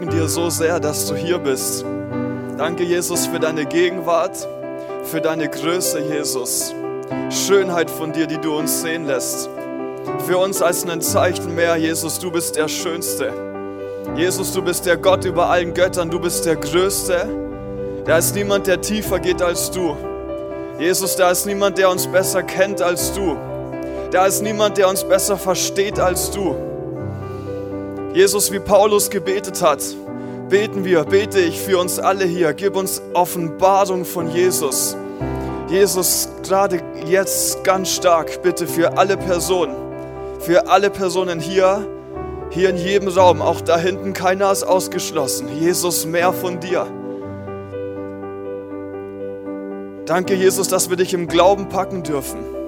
[0.00, 1.84] danken dir so sehr, dass du hier bist.
[2.56, 4.48] Danke, Jesus, für deine Gegenwart,
[5.04, 6.74] für deine Größe, Jesus.
[7.28, 9.50] Schönheit von dir, die du uns sehen lässt.
[10.26, 13.30] Für uns als ein Zeichen mehr, Jesus, du bist der Schönste.
[14.16, 17.28] Jesus, du bist der Gott über allen Göttern, du bist der Größte.
[18.06, 19.96] Da ist niemand, der tiefer geht als du.
[20.78, 23.36] Jesus, da ist niemand, der uns besser kennt als du.
[24.12, 26.69] Da ist niemand, der uns besser versteht als du.
[28.12, 29.82] Jesus, wie Paulus gebetet hat,
[30.48, 32.52] beten wir, bete ich für uns alle hier.
[32.54, 34.96] Gib uns Offenbarung von Jesus.
[35.68, 39.76] Jesus, gerade jetzt ganz stark, bitte für alle Personen,
[40.40, 41.86] für alle Personen hier,
[42.50, 45.46] hier in jedem Raum, auch da hinten, keiner ist ausgeschlossen.
[45.60, 46.88] Jesus, mehr von dir.
[50.06, 52.59] Danke, Jesus, dass wir dich im Glauben packen dürfen.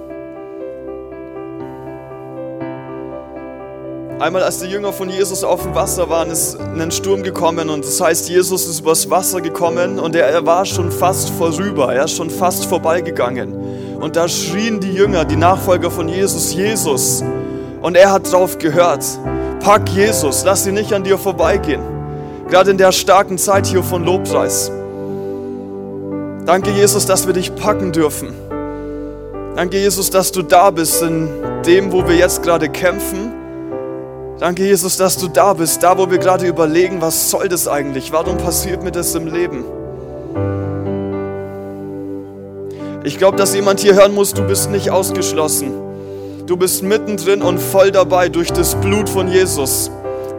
[4.23, 7.85] Einmal als die Jünger von Jesus auf dem Wasser waren, ist ein Sturm gekommen und
[7.85, 12.17] das heißt, Jesus ist übers Wasser gekommen und er war schon fast vorüber, er ist
[12.17, 13.53] schon fast vorbeigegangen.
[13.99, 17.25] Und da schrien die Jünger, die Nachfolger von Jesus, Jesus.
[17.81, 19.05] Und er hat drauf gehört,
[19.59, 21.83] pack Jesus, lass sie nicht an dir vorbeigehen.
[22.49, 24.71] Gerade in der starken Zeit hier von Lobpreis.
[26.47, 28.33] Danke Jesus, dass wir dich packen dürfen.
[29.57, 31.29] Danke Jesus, dass du da bist in
[31.67, 33.42] dem, wo wir jetzt gerade kämpfen
[34.43, 38.11] Danke, Jesus, dass du da bist, da wo wir gerade überlegen, was soll das eigentlich?
[38.11, 39.65] Warum passiert mir das im Leben?
[43.05, 45.71] Ich glaube, dass jemand hier hören muss, du bist nicht ausgeschlossen.
[46.49, 49.93] Du bist mittendrin und voll dabei durch das Blut von Jesus,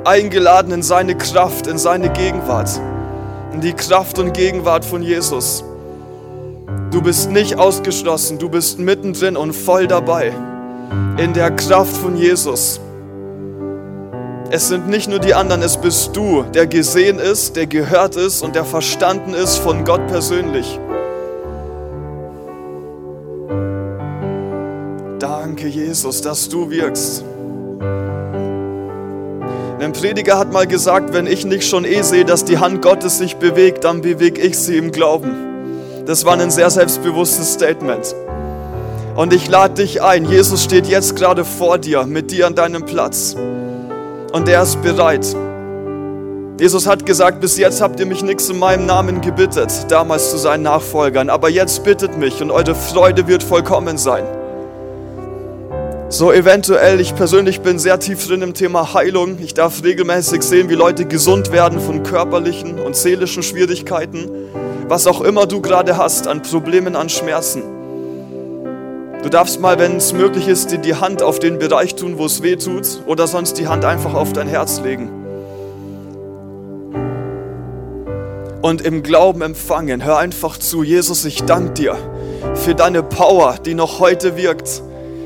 [0.03, 2.71] eingeladen in seine Kraft, in seine Gegenwart,
[3.53, 5.63] in die Kraft und Gegenwart von Jesus.
[6.91, 10.33] Du bist nicht ausgeschlossen, du bist mittendrin und voll dabei
[11.17, 12.81] in der Kraft von Jesus.
[14.55, 18.43] Es sind nicht nur die anderen, es bist du, der gesehen ist, der gehört ist
[18.43, 20.79] und der verstanden ist von Gott persönlich.
[25.17, 27.23] Danke, Jesus, dass du wirkst.
[29.79, 33.17] Ein Prediger hat mal gesagt, wenn ich nicht schon eh sehe, dass die Hand Gottes
[33.17, 35.33] sich bewegt, dann bewege ich sie im Glauben.
[36.05, 38.13] Das war ein sehr selbstbewusstes Statement.
[39.15, 42.85] Und ich lade dich ein, Jesus steht jetzt gerade vor dir, mit dir an deinem
[42.85, 43.35] Platz
[44.33, 45.25] und er ist bereit.
[46.59, 50.37] Jesus hat gesagt, bis jetzt habt ihr mich nichts in meinem Namen gebittet, damals zu
[50.37, 54.25] seinen Nachfolgern, aber jetzt bittet mich und eure Freude wird vollkommen sein.
[56.09, 59.37] So eventuell, ich persönlich bin sehr tief drin im Thema Heilung.
[59.39, 64.29] Ich darf regelmäßig sehen, wie Leute gesund werden von körperlichen und seelischen Schwierigkeiten,
[64.87, 67.82] was auch immer du gerade hast an Problemen, an Schmerzen.
[69.23, 72.25] Du darfst mal, wenn es möglich ist, dir die Hand auf den Bereich tun, wo
[72.25, 75.09] es weh tut, oder sonst die Hand einfach auf dein Herz legen.
[78.61, 80.03] Und im Glauben empfangen.
[80.03, 80.83] Hör einfach zu.
[80.83, 81.97] Jesus, ich danke dir
[82.53, 84.83] für deine Power, die noch heute wirkt.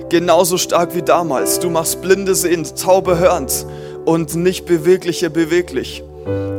[0.09, 1.59] Genauso stark wie damals.
[1.59, 3.66] Du machst Blinde sehend, Taube hörend
[4.06, 6.03] und nicht Bewegliche beweglich.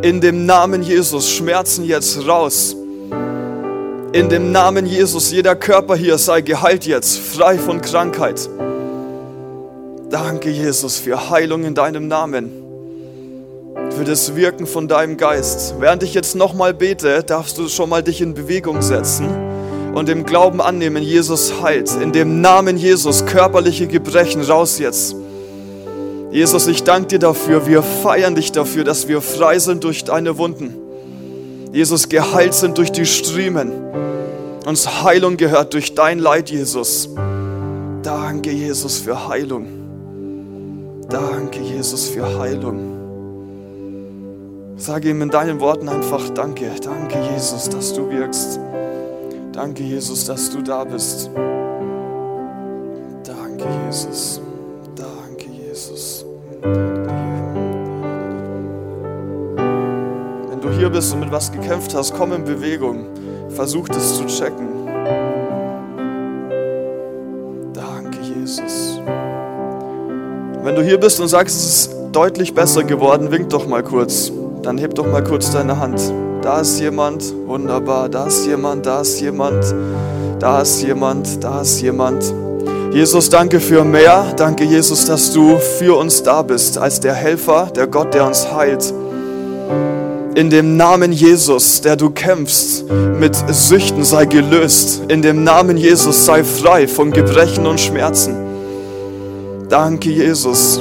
[0.02, 2.74] In dem Namen Jesus, Schmerzen jetzt raus
[4.12, 8.48] in dem Namen Jesus, jeder Körper hier sei geheilt jetzt, frei von Krankheit.
[10.10, 12.50] Danke, Jesus, für Heilung in deinem Namen,
[13.90, 15.74] für das Wirken von deinem Geist.
[15.78, 19.28] Während ich jetzt nochmal bete, darfst du schon mal dich in Bewegung setzen
[19.94, 21.90] und im Glauben annehmen, Jesus heilt.
[22.00, 25.14] In dem Namen Jesus, körperliche Gebrechen raus jetzt.
[26.30, 30.38] Jesus, ich danke dir dafür, wir feiern dich dafür, dass wir frei sind durch deine
[30.38, 30.87] Wunden.
[31.72, 33.72] Jesus, geheilt sind durch die Striemen.
[34.66, 37.08] Uns Heilung gehört durch dein Leid, Jesus.
[38.02, 39.66] Danke, Jesus, für Heilung.
[41.08, 42.98] Danke, Jesus, für Heilung.
[44.76, 46.70] Sage ihm in deinen Worten einfach Danke.
[46.80, 48.60] Danke, Jesus, dass du wirkst.
[49.52, 51.30] Danke, Jesus, dass du da bist.
[53.24, 54.40] Danke, Jesus.
[60.98, 63.06] Bist und mit was gekämpft hast, komm in Bewegung.
[63.50, 64.66] Versuch es zu checken.
[67.72, 69.00] Danke, Jesus.
[70.64, 74.32] Wenn du hier bist und sagst, es ist deutlich besser geworden, wink doch mal kurz.
[74.62, 76.00] Dann heb doch mal kurz deine Hand.
[76.42, 78.08] Da ist jemand, wunderbar.
[78.08, 79.72] Da ist jemand, da ist jemand,
[80.40, 82.24] da ist jemand, da ist jemand.
[82.92, 84.32] Jesus, danke für mehr.
[84.36, 88.52] Danke, Jesus, dass du für uns da bist, als der Helfer, der Gott, der uns
[88.52, 88.92] heilt
[90.38, 92.84] in dem Namen Jesus, der du kämpfst
[93.18, 95.02] mit Süchten, sei gelöst.
[95.08, 98.36] In dem Namen Jesus sei frei von Gebrechen und Schmerzen.
[99.68, 100.80] Danke, Jesus.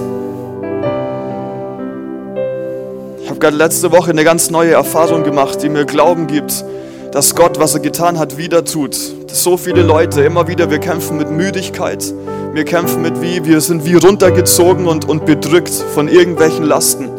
[3.19, 6.63] Ich habe gerade letzte Woche eine ganz neue Erfahrung gemacht, die mir Glauben gibt,
[7.11, 8.95] dass Gott, was er getan hat, wieder tut.
[9.31, 12.13] So viele Leute, immer wieder, wir kämpfen mit Müdigkeit,
[12.53, 17.16] wir kämpfen mit wie, wir sind wie runtergezogen und, und bedrückt von irgendwelchen Lasten.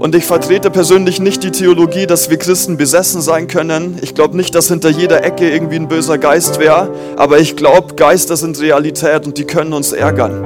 [0.00, 3.98] Und ich vertrete persönlich nicht die Theologie, dass wir Christen besessen sein können.
[4.00, 6.88] Ich glaube nicht, dass hinter jeder Ecke irgendwie ein böser Geist wäre.
[7.18, 10.42] Aber ich glaube, Geister sind Realität und die können uns ärgern.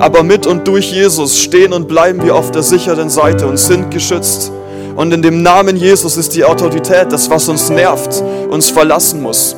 [0.00, 3.92] Aber mit und durch Jesus stehen und bleiben wir auf der sicheren Seite und sind
[3.92, 4.50] geschützt.
[4.96, 9.54] Und in dem Namen Jesus ist die Autorität, das, was uns nervt, uns verlassen muss.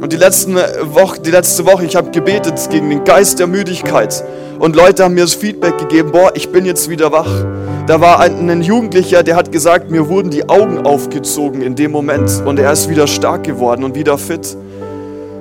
[0.00, 4.22] Und die, letzten Woche, die letzte Woche, ich habe gebetet gegen den Geist der Müdigkeit.
[4.60, 7.44] Und Leute haben mir das Feedback gegeben, boah, ich bin jetzt wieder wach.
[7.88, 11.90] Da war ein, ein Jugendlicher, der hat gesagt, mir wurden die Augen aufgezogen in dem
[11.90, 12.30] Moment.
[12.46, 14.56] Und er ist wieder stark geworden und wieder fit.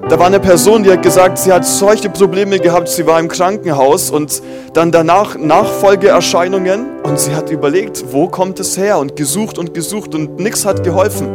[0.09, 3.27] Da war eine Person, die hat gesagt, sie hat solche Probleme gehabt, sie war im
[3.27, 4.42] Krankenhaus und
[4.74, 10.15] dann danach Nachfolgeerscheinungen und sie hat überlegt, wo kommt es her und gesucht und gesucht
[10.15, 11.27] und nichts hat geholfen.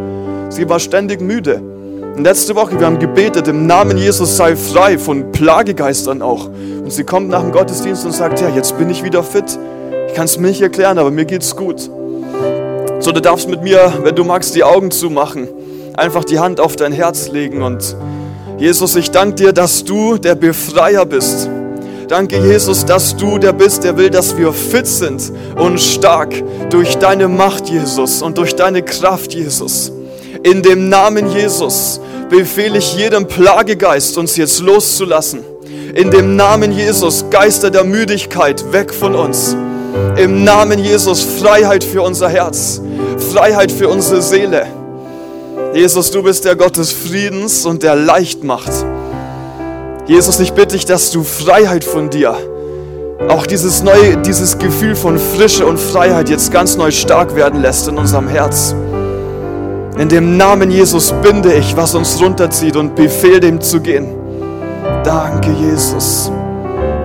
[0.48, 1.60] Sie war ständig müde.
[2.16, 6.44] Letzte Woche, wir haben gebetet, im Namen Jesus sei frei von Plagegeistern auch.
[6.46, 9.58] Und sie kommt nach dem Gottesdienst und sagt, ja, jetzt bin ich wieder fit.
[10.08, 11.80] Ich kann es mir nicht erklären, aber mir geht's gut.
[13.00, 15.48] So, du darfst mit mir, wenn du magst, die Augen zumachen,
[15.94, 17.96] einfach die Hand auf dein Herz legen und
[18.58, 21.48] Jesus, ich danke dir, dass du der Befreier bist.
[22.08, 26.34] Danke, Jesus, dass du der bist, der will, dass wir fit sind und stark
[26.68, 29.90] durch deine Macht, Jesus, und durch deine Kraft, Jesus.
[30.44, 35.40] In dem Namen Jesus befehle ich jedem Plagegeist, uns jetzt loszulassen.
[35.94, 39.56] In dem Namen Jesus, Geister der Müdigkeit, weg von uns.
[40.16, 42.80] Im Namen Jesus, Freiheit für unser Herz,
[43.32, 44.66] Freiheit für unsere Seele.
[45.74, 48.72] Jesus, du bist der Gott des Friedens und der Leichtmacht.
[50.06, 52.36] Jesus, ich bitte dich, dass du Freiheit von dir,
[53.28, 57.86] auch dieses neue, dieses Gefühl von Frische und Freiheit jetzt ganz neu stark werden lässt
[57.86, 58.74] in unserem Herz.
[59.98, 64.06] In dem Namen Jesus binde ich, was uns runterzieht und befehle dem zu gehen.
[65.04, 66.32] Danke, Jesus.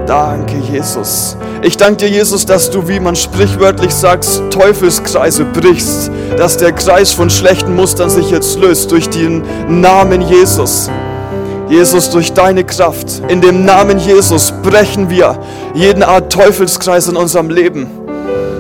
[0.06, 1.36] Danke, Jesus.
[1.64, 7.12] Ich danke dir, Jesus, dass du, wie man sprichwörtlich sagt, Teufelskreise brichst, dass der Kreis
[7.12, 10.90] von schlechten Mustern sich jetzt löst durch den Namen Jesus.
[11.68, 15.38] Jesus, durch deine Kraft, in dem Namen Jesus brechen wir
[15.74, 17.88] jeden Art Teufelskreis in unserem Leben.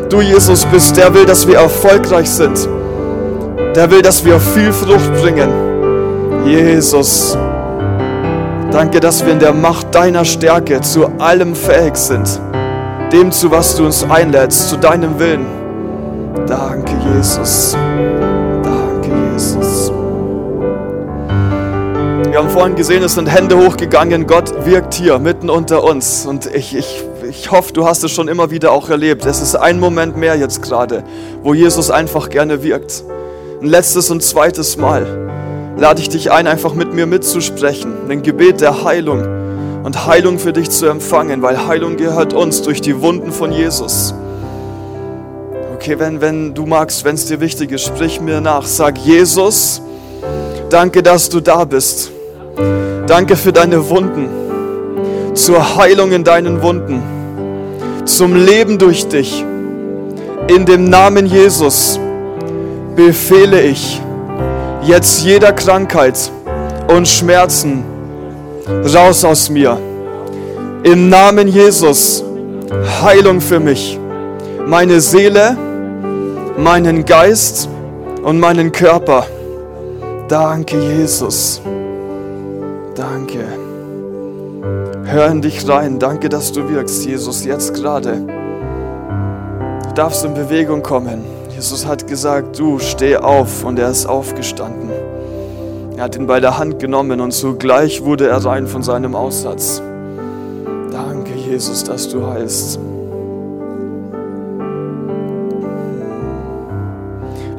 [0.09, 2.67] Du, Jesus, bist der will, dass wir erfolgreich sind
[3.77, 5.51] der will, dass wir viel Frucht bringen.
[6.47, 7.37] Jesus,
[8.71, 12.27] danke, dass wir in der Macht deiner Stärke zu allem fähig sind.
[13.13, 15.45] Dem zu, was du uns einlädst, zu deinem Willen.
[16.47, 17.77] Danke, Jesus.
[18.63, 19.91] Danke, Jesus.
[22.31, 24.25] Wir haben vorhin gesehen, es sind Hände hochgegangen.
[24.25, 26.25] Gott wirkt hier mitten unter uns.
[26.25, 29.27] Und ich, ich, ich hoffe, du hast es schon immer wieder auch erlebt.
[29.27, 31.03] Es ist ein Moment mehr jetzt gerade,
[31.43, 33.03] wo Jesus einfach gerne wirkt
[33.61, 35.05] ein letztes und zweites Mal
[35.77, 39.23] lade ich dich ein, einfach mit mir mitzusprechen, ein Gebet der Heilung
[39.83, 44.13] und Heilung für dich zu empfangen, weil Heilung gehört uns durch die Wunden von Jesus.
[45.75, 48.65] Okay, wenn, wenn du magst, wenn es dir wichtig ist, sprich mir nach.
[48.65, 49.81] Sag Jesus,
[50.69, 52.11] danke, dass du da bist.
[53.07, 57.01] Danke für deine Wunden, zur Heilung in deinen Wunden,
[58.05, 59.45] zum Leben durch dich.
[60.47, 61.99] In dem Namen Jesus
[62.97, 64.01] befehle ich
[64.81, 66.31] jetzt jeder Krankheit
[66.87, 67.83] und Schmerzen
[68.93, 69.77] raus aus mir.
[70.83, 72.23] Im Namen Jesus
[73.01, 73.99] Heilung für mich,
[74.65, 75.55] meine Seele,
[76.57, 77.69] meinen Geist
[78.23, 79.27] und meinen Körper.
[80.27, 81.61] Danke, Jesus.
[82.95, 83.45] Danke.
[85.03, 85.99] Hör in dich rein.
[85.99, 88.17] Danke, dass du wirkst, Jesus, jetzt gerade.
[89.87, 91.37] Du darfst in Bewegung kommen.
[91.57, 94.91] Jesus hat gesagt, du steh auf und er ist aufgestanden.
[95.95, 99.81] Er hat ihn bei der Hand genommen und zugleich wurde er rein von seinem Aussatz.
[100.91, 102.79] Danke, Jesus, dass du heilst.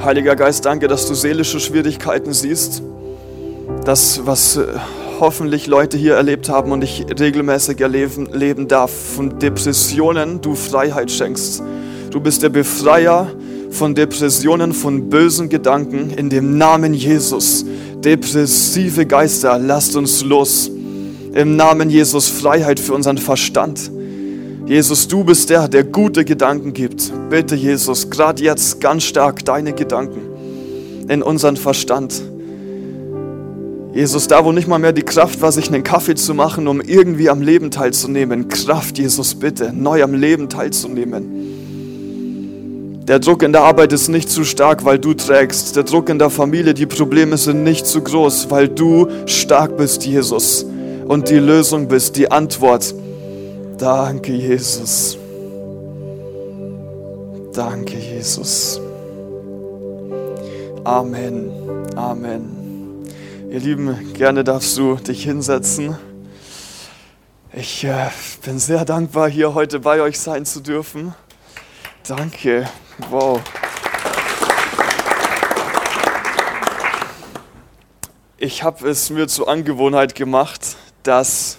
[0.04, 2.84] Heiliger Geist, danke, dass du seelische Schwierigkeiten siehst.
[3.84, 4.66] Das, was äh,
[5.18, 11.10] hoffentlich Leute hier erlebt haben und ich regelmäßig erleben leben darf, von Depressionen du Freiheit
[11.10, 11.64] schenkst.
[12.12, 13.26] Du bist der Befreier
[13.70, 17.64] von Depressionen, von bösen Gedanken in dem Namen Jesus.
[18.04, 20.70] Depressive Geister, lasst uns los.
[21.34, 23.90] Im Namen Jesus Freiheit für unseren Verstand.
[24.66, 27.12] Jesus, du bist der, der gute Gedanken gibt.
[27.30, 30.20] Bitte, Jesus, gerade jetzt ganz stark deine Gedanken
[31.08, 32.22] in unseren Verstand.
[33.94, 36.80] Jesus, da wo nicht mal mehr die Kraft war, sich einen Kaffee zu machen, um
[36.80, 38.48] irgendwie am Leben teilzunehmen.
[38.48, 41.57] Kraft, Jesus, bitte, neu am Leben teilzunehmen.
[43.08, 45.74] Der Druck in der Arbeit ist nicht zu stark, weil du trägst.
[45.76, 50.04] Der Druck in der Familie, die Probleme sind nicht zu groß, weil du stark bist,
[50.04, 50.66] Jesus.
[51.06, 52.94] Und die Lösung bist, die Antwort.
[53.78, 55.16] Danke, Jesus.
[57.54, 58.78] Danke, Jesus.
[60.84, 61.50] Amen.
[61.96, 63.06] Amen.
[63.50, 65.96] Ihr Lieben, gerne darfst du dich hinsetzen.
[67.54, 68.10] Ich äh,
[68.44, 71.14] bin sehr dankbar, hier heute bei euch sein zu dürfen.
[72.06, 72.66] Danke.
[73.10, 73.40] Wow.
[78.36, 81.58] Ich habe es mir zur Angewohnheit gemacht, dass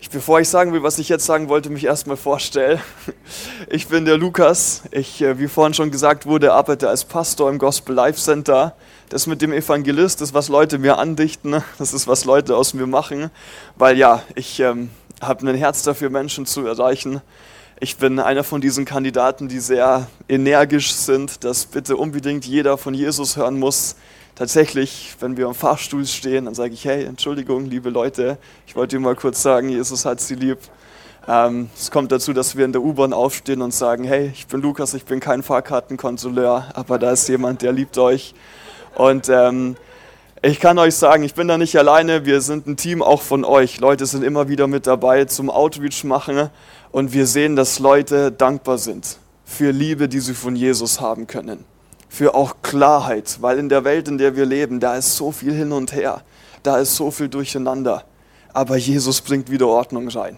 [0.00, 2.80] ich, bevor ich sagen will, was ich jetzt sagen wollte, mich erstmal vorstelle.
[3.68, 4.82] Ich bin der Lukas.
[4.90, 8.74] Ich, äh, wie vorhin schon gesagt wurde, arbeite als Pastor im Gospel Life Center.
[9.10, 11.62] Das mit dem Evangelist ist, was Leute mir andichten.
[11.78, 13.30] Das ist, was Leute aus mir machen.
[13.76, 14.90] Weil ja, ich ähm,
[15.20, 17.20] habe ein Herz dafür, Menschen zu erreichen.
[17.82, 22.92] Ich bin einer von diesen Kandidaten, die sehr energisch sind, dass bitte unbedingt jeder von
[22.92, 23.96] Jesus hören muss.
[24.34, 28.96] Tatsächlich, wenn wir am Fahrstuhl stehen, dann sage ich, hey, Entschuldigung, liebe Leute, ich wollte
[28.96, 30.58] dir mal kurz sagen, Jesus hat sie lieb.
[31.26, 34.60] Ähm, es kommt dazu, dass wir in der U-Bahn aufstehen und sagen, hey, ich bin
[34.60, 38.34] Lukas, ich bin kein Fahrkartenkontrolleur, aber da ist jemand, der liebt euch.
[38.94, 39.76] Und ähm,
[40.42, 43.42] ich kann euch sagen, ich bin da nicht alleine, wir sind ein Team auch von
[43.42, 43.80] euch.
[43.80, 46.50] Leute sind immer wieder mit dabei zum Outreach machen
[46.92, 51.64] und wir sehen, dass Leute dankbar sind für Liebe, die sie von Jesus haben können.
[52.08, 55.52] Für auch Klarheit, weil in der Welt, in der wir leben, da ist so viel
[55.52, 56.22] hin und her.
[56.62, 58.04] Da ist so viel durcheinander.
[58.52, 60.36] Aber Jesus bringt wieder Ordnung rein.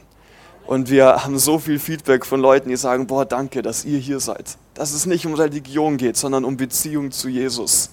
[0.67, 4.21] Und wir haben so viel Feedback von Leuten, die sagen, boah, danke, dass ihr hier
[4.21, 4.57] seid.
[4.75, 7.91] Dass es nicht um Religion geht, sondern um Beziehung zu Jesus.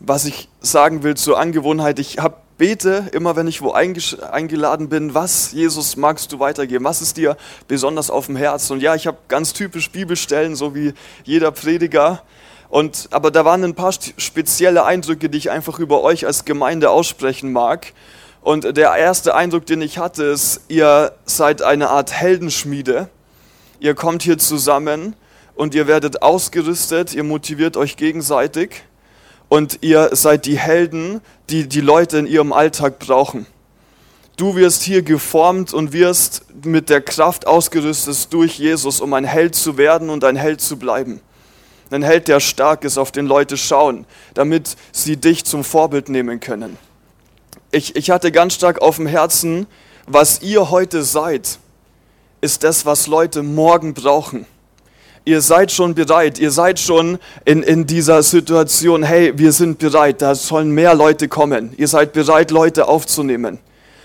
[0.00, 5.14] Was ich sagen will zur Angewohnheit, ich habe bete immer, wenn ich wo eingeladen bin,
[5.14, 6.84] was, Jesus, magst du weitergeben?
[6.84, 7.36] Was ist dir
[7.68, 8.70] besonders auf dem Herz?
[8.70, 10.94] Und ja, ich habe ganz typisch Bibelstellen, so wie
[11.24, 12.22] jeder Prediger.
[12.68, 16.90] Und, aber da waren ein paar spezielle Eindrücke, die ich einfach über euch als Gemeinde
[16.90, 17.92] aussprechen mag.
[18.40, 23.08] Und der erste Eindruck, den ich hatte, ist, ihr seid eine Art Heldenschmiede.
[23.80, 25.14] Ihr kommt hier zusammen
[25.54, 28.84] und ihr werdet ausgerüstet, ihr motiviert euch gegenseitig
[29.48, 33.46] und ihr seid die Helden, die die Leute in ihrem Alltag brauchen.
[34.36, 39.54] Du wirst hier geformt und wirst mit der Kraft ausgerüstet durch Jesus, um ein Held
[39.54, 41.20] zu werden und ein Held zu bleiben.
[41.90, 46.40] Ein Held, der stark ist, auf den Leute schauen, damit sie dich zum Vorbild nehmen
[46.40, 46.76] können.
[47.70, 49.66] Ich, ich hatte ganz stark auf dem Herzen,
[50.06, 51.58] was ihr heute seid,
[52.40, 54.46] ist das, was Leute morgen brauchen
[55.26, 60.22] ihr seid schon bereit, ihr seid schon in, in dieser Situation, hey, wir sind bereit,
[60.22, 61.74] da sollen mehr Leute kommen.
[61.76, 63.58] Ihr seid bereit, Leute aufzunehmen.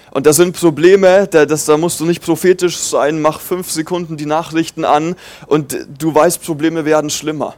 [0.09, 4.17] Und da sind Probleme, da, das, da musst du nicht prophetisch sein, mach fünf Sekunden
[4.17, 7.53] die Nachrichten an und du weißt, Probleme werden schlimmer.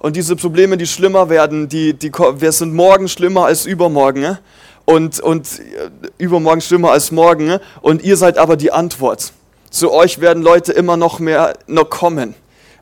[0.00, 4.38] Und diese Probleme, die schlimmer werden, die, die, wir sind morgen schlimmer als übermorgen
[4.84, 9.32] und, und äh, übermorgen schlimmer als morgen und ihr seid aber die Antwort.
[9.70, 12.34] Zu euch werden Leute immer noch mehr noch kommen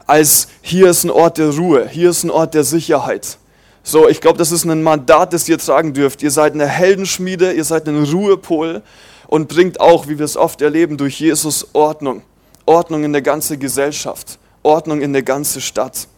[0.07, 3.39] als hier ist ein Ort der Ruhe, hier ist ein Ort der Sicherheit.
[3.83, 6.23] So, ich glaube, das ist ein Mandat, das ihr tragen dürft.
[6.23, 8.83] Ihr seid eine Heldenschmiede, ihr seid ein Ruhepol
[9.29, 12.23] und bringt auch, wie wir es oft erleben, durch Jesus Ordnung.
[12.65, 16.09] Ordnung in der ganzen Gesellschaft, Ordnung in der ganzen Stadt.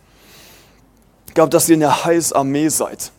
[1.27, 3.13] Ich glaube, dass ihr eine Heilsarmee seid.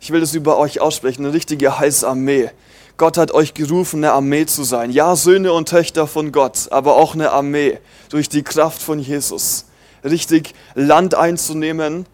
[0.00, 2.50] Ich will das über euch aussprechen, eine richtige Heilsarmee.
[2.96, 4.90] Gott hat euch gerufen, eine Armee zu sein.
[4.90, 7.78] Ja, Söhne und Töchter von Gott, aber auch eine Armee
[8.08, 9.66] durch die Kraft von Jesus
[10.04, 12.06] richtig Land einzunehmen,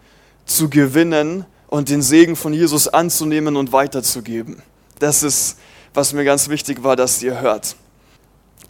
[0.45, 4.61] zu gewinnen und den Segen von Jesus anzunehmen und weiterzugeben.
[4.99, 5.57] Das ist,
[5.93, 7.75] was mir ganz wichtig war, dass ihr hört.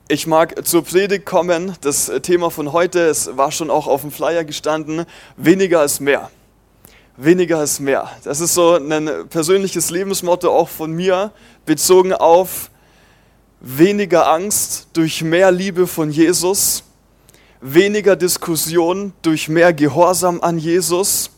[0.07, 1.75] Ich mag zur Predigt kommen.
[1.81, 5.05] Das Thema von heute, es war schon auch auf dem Flyer gestanden,
[5.37, 6.29] weniger ist mehr.
[7.17, 8.09] Weniger ist mehr.
[8.23, 11.31] Das ist so ein persönliches Lebensmotto auch von mir,
[11.65, 12.71] bezogen auf
[13.61, 16.83] weniger Angst durch mehr Liebe von Jesus
[17.61, 21.29] weniger Diskussion durch mehr Gehorsam an Jesus,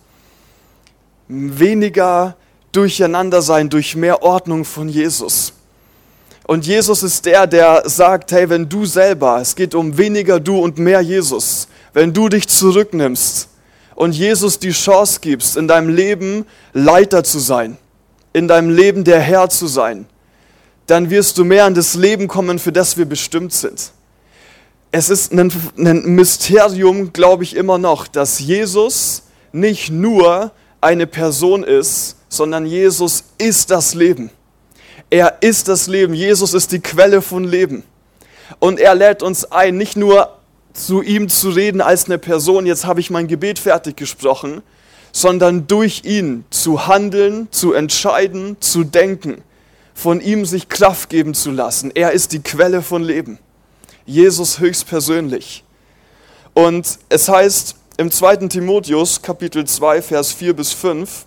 [1.28, 2.36] weniger
[2.72, 5.54] Durcheinandersein durch mehr Ordnung von Jesus.
[6.46, 10.58] Und Jesus ist der, der sagt, hey, wenn du selber, es geht um weniger du
[10.58, 13.50] und mehr Jesus, wenn du dich zurücknimmst
[13.96, 17.78] und Jesus die Chance gibst, in deinem Leben Leiter zu sein,
[18.34, 20.06] in deinem Leben der Herr zu sein,
[20.88, 23.92] dann wirst du mehr an das Leben kommen, für das wir bestimmt sind
[24.96, 31.64] es ist ein, ein Mysterium, glaube ich immer noch, dass Jesus nicht nur eine Person
[31.64, 34.30] ist, sondern Jesus ist das Leben.
[35.10, 36.14] Er ist das Leben.
[36.14, 37.82] Jesus ist die Quelle von Leben.
[38.60, 40.38] Und er lädt uns ein, nicht nur
[40.74, 44.62] zu ihm zu reden als eine Person, jetzt habe ich mein Gebet fertig gesprochen,
[45.12, 49.42] sondern durch ihn zu handeln, zu entscheiden, zu denken,
[49.96, 51.90] von ihm sich Kraft geben zu lassen.
[51.96, 53.40] Er ist die Quelle von Leben.
[54.06, 55.64] Jesus höchstpersönlich.
[56.54, 58.48] Und es heißt im 2.
[58.48, 61.26] Timotheus Kapitel 2, Vers 4 bis 5,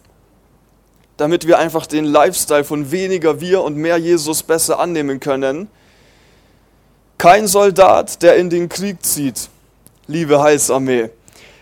[1.16, 5.68] damit wir einfach den Lifestyle von weniger wir und mehr Jesus besser annehmen können.
[7.18, 9.48] Kein Soldat, der in den Krieg zieht,
[10.06, 11.10] liebe Heilsarmee,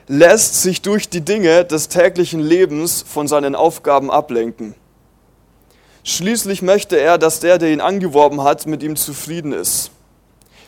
[0.08, 4.74] lässt sich durch die Dinge des täglichen Lebens von seinen Aufgaben ablenken.
[6.02, 9.90] Schließlich möchte er, dass der, der ihn angeworben hat, mit ihm zufrieden ist.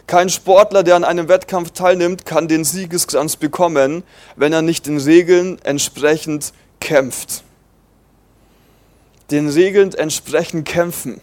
[0.06, 4.04] Kein Sportler, der an einem Wettkampf teilnimmt, kann den Siegeskranz bekommen,
[4.36, 7.42] wenn er nicht den Regeln entsprechend kämpft.
[9.32, 11.20] Den Regeln entsprechend kämpfen.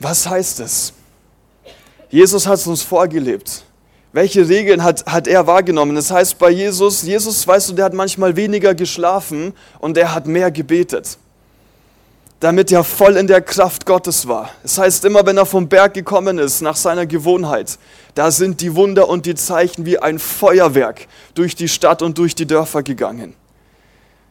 [0.00, 0.92] Was heißt es?
[2.10, 3.64] Jesus hat es uns vorgelebt.
[4.12, 5.94] Welche Regeln hat, hat er wahrgenommen?
[5.94, 10.26] Das heißt bei Jesus, Jesus, weißt du, der hat manchmal weniger geschlafen und er hat
[10.26, 11.18] mehr gebetet
[12.40, 14.50] damit er voll in der Kraft Gottes war.
[14.62, 17.78] Das heißt, immer wenn er vom Berg gekommen ist, nach seiner Gewohnheit,
[18.14, 22.34] da sind die Wunder und die Zeichen wie ein Feuerwerk durch die Stadt und durch
[22.34, 23.34] die Dörfer gegangen.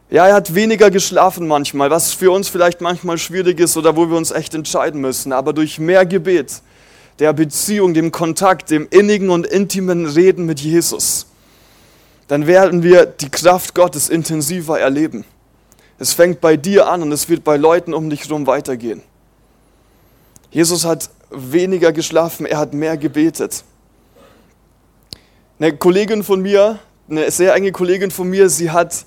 [0.08, 4.08] Ja, er hat weniger geschlafen manchmal, was für uns vielleicht manchmal schwierig ist oder wo
[4.08, 6.62] wir uns echt entscheiden müssen, aber durch mehr Gebet,
[7.18, 11.26] der Beziehung, dem Kontakt, dem innigen und intimen Reden mit Jesus,
[12.28, 15.24] dann werden wir die Kraft Gottes intensiver erleben.
[15.98, 19.02] Es fängt bei dir an und es wird bei Leuten um dich herum weitergehen.
[20.50, 23.64] Jesus hat weniger geschlafen, er hat mehr gebetet.
[25.58, 29.06] Eine Kollegin von mir, eine sehr enge Kollegin von mir, sie hat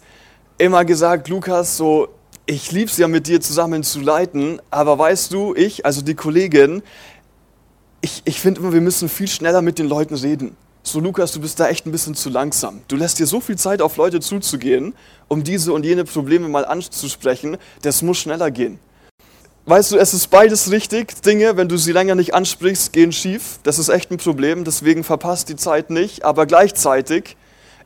[0.57, 2.09] immer gesagt, Lukas, so,
[2.45, 6.15] ich liebe es ja mit dir zusammen zu leiten, aber weißt du, ich, also die
[6.15, 6.81] Kollegin,
[8.01, 11.41] ich, ich finde immer, wir müssen viel schneller mit den Leuten reden so Lukas, du
[11.41, 12.81] bist da echt ein bisschen zu langsam.
[12.87, 14.93] Du lässt dir so viel Zeit auf Leute zuzugehen,
[15.27, 17.57] um diese und jene Probleme mal anzusprechen.
[17.81, 18.79] Das muss schneller gehen.
[19.65, 21.21] Weißt du, es ist beides richtig.
[21.21, 23.59] Dinge, wenn du sie länger nicht ansprichst, gehen schief.
[23.61, 24.63] Das ist echt ein Problem.
[24.63, 26.25] Deswegen verpasst die Zeit nicht.
[26.25, 27.37] Aber gleichzeitig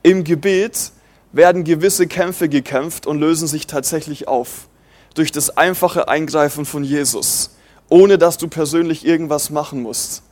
[0.01, 0.91] im Gebet
[1.33, 4.69] werden gewisse Kämpfe gekämpft und lösen sich tatsächlich auf.
[5.15, 7.57] Durch das einfache Eingreifen von Jesus.
[7.89, 10.23] Ohne dass du persönlich irgendwas machen musst.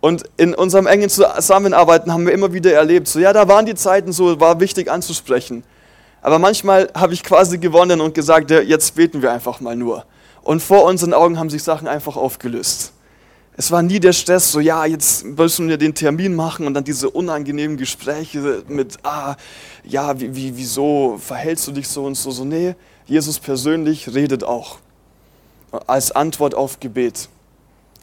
[0.00, 3.74] Und in unserem engen Zusammenarbeiten haben wir immer wieder erlebt, so ja, da waren die
[3.74, 5.64] Zeiten so, war wichtig anzusprechen.
[6.22, 10.04] Aber manchmal habe ich quasi gewonnen und gesagt, ja, jetzt beten wir einfach mal nur.
[10.42, 12.92] Und vor unseren Augen haben sich Sachen einfach aufgelöst.
[13.56, 16.84] Es war nie der Stress, so ja, jetzt müssen wir den Termin machen und dann
[16.84, 19.34] diese unangenehmen Gespräche mit, ah,
[19.82, 22.44] ja, wie, wie, wieso verhältst du dich so und so, so.
[22.44, 24.78] Nee, Jesus persönlich redet auch
[25.88, 27.28] als Antwort auf Gebet.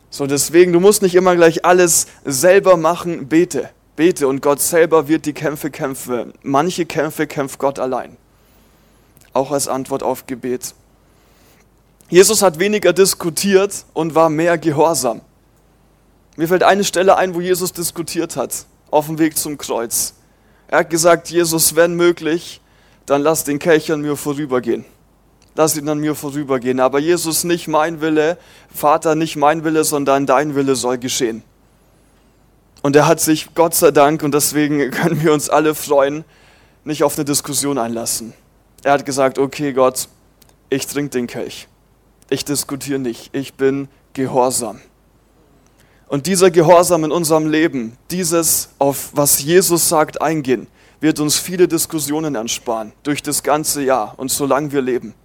[0.10, 3.70] So, deswegen, du musst nicht immer gleich alles selber machen, bete.
[3.96, 6.34] Bete und Gott selber wird die Kämpfe kämpfen.
[6.44, 8.18] Manche Kämpfe kämpft Gott allein.
[9.34, 10.74] Auch als Antwort auf Gebet.
[12.10, 15.22] Jesus hat weniger diskutiert und war mehr gehorsam.
[16.36, 20.14] Mir fällt eine Stelle ein, wo Jesus diskutiert hat, auf dem Weg zum Kreuz.
[20.68, 22.62] Er hat gesagt, Jesus, wenn möglich,
[23.06, 24.86] dann lass den Kelch an mir vorübergehen
[25.56, 26.80] lass ihn an mir vorübergehen.
[26.80, 28.38] Aber Jesus, nicht mein Wille,
[28.74, 31.44] Vater, nicht mein Wille, sondern dein Wille soll geschehen.
[32.82, 36.24] Und er hat sich, Gott sei Dank, und deswegen können wir uns alle freuen,
[36.84, 38.34] nicht auf eine Diskussion einlassen.
[38.84, 40.08] Er hat gesagt, okay Gott,
[40.70, 41.68] ich trinke den Kelch.
[42.30, 43.30] Ich diskutiere nicht.
[43.34, 44.80] Ich bin gehorsam.
[46.08, 50.68] Und dieser Gehorsam in unserem Leben, dieses auf was Jesus sagt eingehen,
[51.02, 55.16] wird uns viele Diskussionen ersparen durch das ganze Jahr und solange wir leben.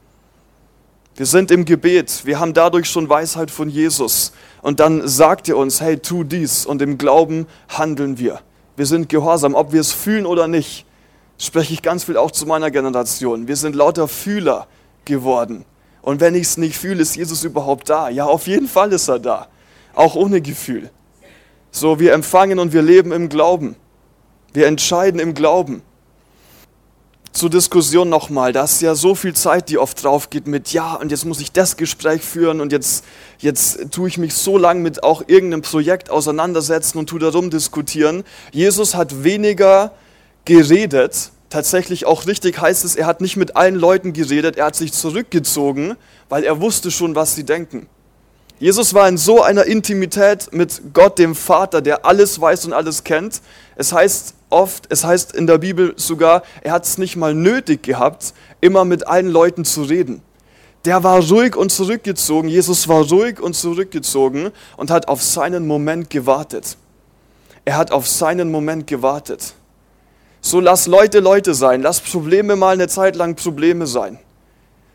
[1.21, 4.33] Wir sind im Gebet, wir haben dadurch schon Weisheit von Jesus.
[4.63, 6.65] Und dann sagt er uns, hey, tu dies.
[6.65, 8.41] Und im Glauben handeln wir.
[8.75, 10.87] Wir sind gehorsam, ob wir es fühlen oder nicht.
[11.37, 13.49] Spreche ich ganz viel auch zu meiner Generation.
[13.49, 14.67] Wir sind lauter Fühler
[15.05, 15.67] geworden.
[16.01, 18.09] Und wenn ich es nicht fühle, ist Jesus überhaupt da?
[18.09, 19.49] Ja, auf jeden Fall ist er da.
[19.95, 20.89] Auch ohne Gefühl.
[21.71, 23.77] So, wir empfangen und wir leben im Glauben.
[24.55, 25.83] Wir entscheiden im Glauben
[27.33, 30.95] zur Diskussion nochmal, da ist ja so viel Zeit, die oft drauf geht mit, ja,
[30.95, 33.05] und jetzt muss ich das Gespräch führen und jetzt,
[33.39, 38.25] jetzt tue ich mich so lang mit auch irgendeinem Projekt auseinandersetzen und tue darum diskutieren.
[38.53, 39.93] Jesus hat weniger
[40.45, 44.77] geredet, tatsächlich auch richtig heißt es, er hat nicht mit allen Leuten geredet, er hat
[44.77, 45.97] sich zurückgezogen,
[46.29, 47.89] weil er wusste schon, was sie denken.
[48.61, 53.05] Jesus war in so einer Intimität mit Gott, dem Vater, der alles weiß und alles
[53.05, 53.41] kennt.
[53.75, 57.83] Es heißt oft, es heißt in der Bibel sogar, er hat es nicht mal nötig
[57.83, 60.21] gehabt, immer mit allen Leuten zu reden.
[60.85, 62.51] Der war ruhig und zurückgezogen.
[62.51, 66.77] Jesus war ruhig und zurückgezogen und hat auf seinen Moment gewartet.
[67.65, 69.55] Er hat auf seinen Moment gewartet.
[70.43, 74.19] So lass Leute Leute sein, lass Probleme mal eine Zeit lang Probleme sein.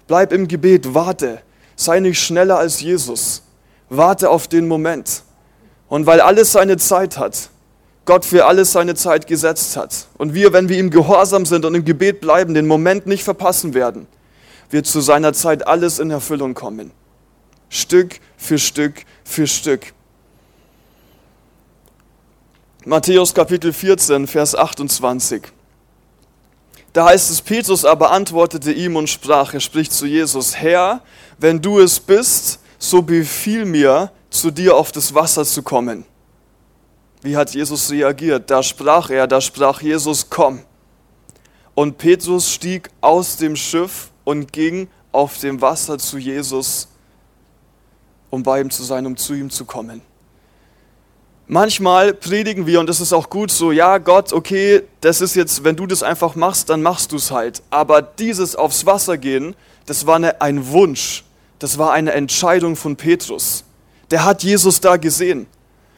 [0.06, 1.42] Bleib im Gebet, warte.
[1.76, 3.42] Sei nicht schneller als Jesus.
[3.90, 5.24] Warte auf den Moment.
[5.88, 7.50] Und weil alles seine Zeit hat,
[8.06, 11.74] Gott für alles seine Zeit gesetzt hat und wir, wenn wir ihm gehorsam sind und
[11.74, 14.08] im Gebet bleiben, den Moment nicht verpassen werden,
[14.70, 16.92] wird zu seiner Zeit alles in Erfüllung kommen.
[17.70, 19.94] Stück für Stück für Stück.
[22.86, 25.42] Matthäus Kapitel 14, Vers 28.
[26.94, 31.02] Da heißt es, Petrus aber antwortete ihm und sprach, er spricht zu Jesus, Herr,
[31.40, 36.06] wenn du es bist, so befiehl mir, zu dir auf das Wasser zu kommen.
[37.22, 38.50] Wie hat Jesus reagiert?
[38.50, 40.62] Da sprach er, da sprach Jesus, komm.
[41.74, 46.88] Und Petrus stieg aus dem Schiff und ging auf dem Wasser zu Jesus,
[48.30, 50.02] um bei ihm zu sein, um zu ihm zu kommen.
[51.48, 55.64] Manchmal predigen wir, und das ist auch gut so, ja Gott, okay, das ist jetzt,
[55.64, 57.62] wenn du das einfach machst, dann machst du es halt.
[57.70, 61.24] Aber dieses aufs Wasser gehen, das war eine, ein Wunsch,
[61.60, 63.64] das war eine Entscheidung von Petrus.
[64.12, 65.48] Der hat Jesus da gesehen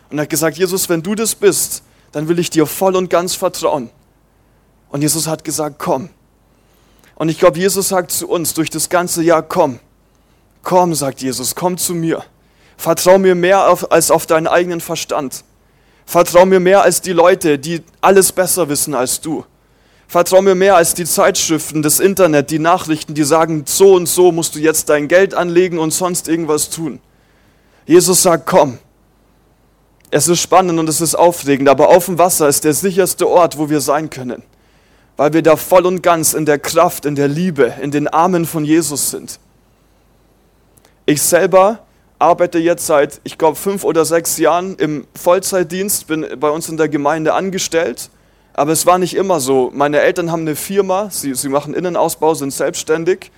[0.09, 3.35] und hat gesagt, Jesus, wenn du das bist, dann will ich dir voll und ganz
[3.35, 3.89] vertrauen.
[4.89, 6.09] Und Jesus hat gesagt, komm.
[7.15, 9.79] Und ich glaube, Jesus sagt zu uns durch das ganze Jahr, komm.
[10.63, 12.23] Komm, sagt Jesus, komm zu mir.
[12.77, 15.43] Vertrau mir mehr auf, als auf deinen eigenen Verstand.
[16.05, 19.43] Vertrau mir mehr als die Leute, die alles besser wissen als du.
[20.07, 24.31] Vertrau mir mehr als die Zeitschriften, das Internet, die Nachrichten, die sagen, so und so
[24.31, 26.99] musst du jetzt dein Geld anlegen und sonst irgendwas tun.
[27.85, 28.79] Jesus sagt, komm.
[30.09, 33.57] Es ist spannend und es ist aufregend, aber auf dem Wasser ist der sicherste Ort,
[33.57, 34.41] wo wir sein können,
[35.17, 38.45] weil wir da voll und ganz in der Kraft, in der Liebe, in den Armen
[38.45, 39.41] von Jesus sind.
[41.05, 41.79] Ich selber
[42.19, 46.77] arbeite jetzt seit, ich glaube, fünf oder sechs Jahren im Vollzeitdienst, bin bei uns in
[46.77, 48.09] der Gemeinde angestellt.
[48.57, 49.69] Aber es war nicht immer so.
[49.71, 53.31] Meine Eltern haben eine Firma, sie, sie machen Innenausbau, sind selbstständig.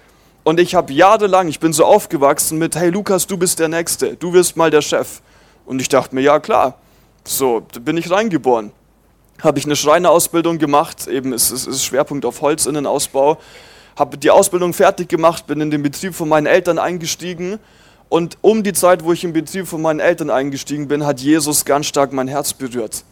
[0.45, 4.15] Und ich habe jahrelang, ich bin so aufgewachsen mit, hey Lukas, du bist der Nächste,
[4.15, 5.19] du wirst mal der Chef.
[5.65, 6.79] Und ich dachte mir, ja klar,
[7.25, 8.71] so da bin ich reingeboren.
[9.43, 13.39] Habe ich eine Schreinerausbildung gemacht, eben ist es Schwerpunkt auf Holzinnenausbau.
[13.97, 17.60] Habe die Ausbildung fertig gemacht, bin in den Betrieb von meinen Eltern eingestiegen
[18.08, 21.65] und um die Zeit, wo ich im Betrieb von meinen Eltern eingestiegen bin, hat Jesus
[21.65, 23.03] ganz stark mein Herz berührt.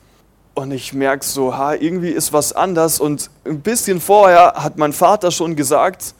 [0.58, 3.00] Und ich merke so, ha, irgendwie ist was anders.
[3.00, 6.15] Und ein bisschen vorher hat mein Vater schon gesagt,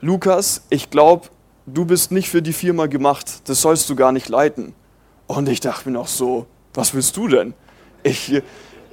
[0.00, 1.28] Lukas, ich glaube,
[1.66, 3.26] du bist nicht für die Firma gemacht.
[3.44, 4.74] Das sollst du gar nicht leiten.
[5.26, 7.52] Und ich dachte mir noch so, was willst du denn?
[8.02, 8.40] Ich,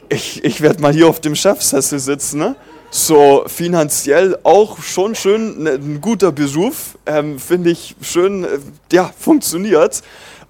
[0.10, 2.58] ich, ich werde mal hier auf dem Chefsessel sitzen, ne?
[2.91, 8.60] so finanziell auch schon schön ne, ein guter Beruf, ähm, finde ich schön, äh,
[8.91, 10.02] ja, funktioniert.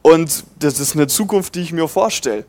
[0.01, 2.45] Und das ist eine Zukunft, die ich mir vorstelle.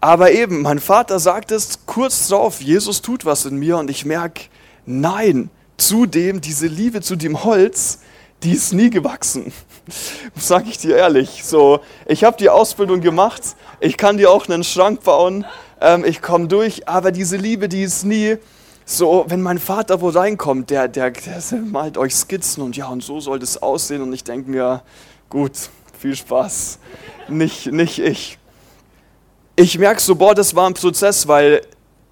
[0.00, 4.04] Aber eben, mein Vater sagt es kurz drauf, Jesus tut was in mir und ich
[4.04, 4.44] merke,
[4.86, 8.00] nein, zudem diese Liebe zu dem Holz,
[8.42, 9.52] die ist nie gewachsen.
[10.36, 11.44] Sag ich dir ehrlich.
[11.44, 13.42] So, ich habe die Ausbildung gemacht,
[13.80, 15.44] ich kann dir auch einen Schrank bauen,
[15.80, 18.38] ähm, ich komme durch, aber diese Liebe, die ist nie
[18.92, 23.04] so, wenn mein Vater wo reinkommt, der, der, der malt euch Skizzen und ja, und
[23.04, 24.02] so soll das aussehen.
[24.02, 24.82] Und ich denke mir,
[25.28, 25.52] gut,
[25.96, 26.80] viel Spaß.
[27.28, 28.39] Nicht, nicht ich.
[29.60, 31.60] Ich merke so, boah, das war ein Prozess, weil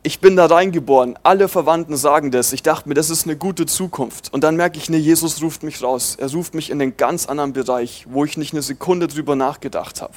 [0.02, 1.18] ich bin da reingeboren.
[1.22, 2.52] Alle Verwandten sagen das.
[2.52, 4.30] Ich dachte mir, das ist eine gute Zukunft.
[4.34, 6.14] Und dann merke ich, nee, Jesus ruft mich raus.
[6.20, 10.02] Er ruft mich in einen ganz anderen Bereich, wo ich nicht eine Sekunde drüber nachgedacht
[10.02, 10.12] habe.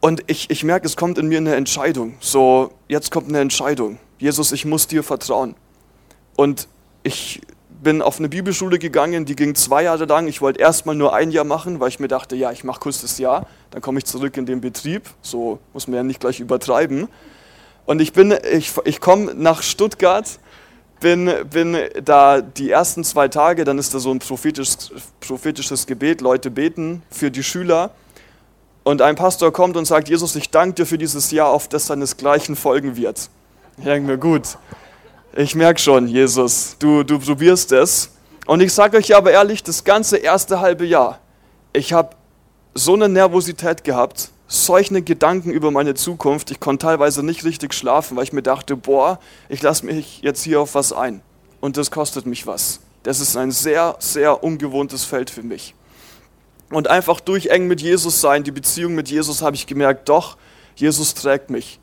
[0.00, 2.16] Und ich, ich merke, es kommt in mir eine Entscheidung.
[2.20, 3.98] So, jetzt kommt eine Entscheidung.
[4.18, 5.54] Jesus, ich muss dir vertrauen.
[6.36, 6.68] Und
[7.04, 7.40] ich
[7.84, 10.26] bin auf eine Bibelschule gegangen, die ging zwei Jahre lang.
[10.26, 13.02] Ich wollte erstmal nur ein Jahr machen, weil ich mir dachte, ja, ich mache kurz
[13.02, 15.08] das Jahr, dann komme ich zurück in den Betrieb.
[15.22, 17.06] So muss man ja nicht gleich übertreiben.
[17.86, 20.40] Und ich ich, ich komme nach Stuttgart,
[21.00, 26.22] bin, bin da die ersten zwei Tage, dann ist da so ein prophetisches, prophetisches Gebet,
[26.22, 27.90] Leute beten für die Schüler.
[28.84, 31.86] Und ein Pastor kommt und sagt, Jesus, ich danke dir für dieses Jahr, auf das
[31.86, 33.28] seinesgleichen folgen wird.
[33.76, 34.56] Ich denke mir, gut,
[35.36, 38.10] ich merke schon, Jesus, du, du probierst es.
[38.46, 41.18] Und ich sage euch aber ehrlich, das ganze erste halbe Jahr,
[41.72, 42.10] ich habe
[42.74, 46.50] so eine Nervosität gehabt, solche Gedanken über meine Zukunft.
[46.50, 49.18] Ich konnte teilweise nicht richtig schlafen, weil ich mir dachte, boah,
[49.48, 51.22] ich lasse mich jetzt hier auf was ein.
[51.60, 52.80] Und das kostet mich was.
[53.02, 55.74] Das ist ein sehr, sehr ungewohntes Feld für mich.
[56.70, 60.36] Und einfach durch eng mit Jesus sein, die Beziehung mit Jesus, habe ich gemerkt, doch,
[60.76, 61.78] Jesus trägt mich.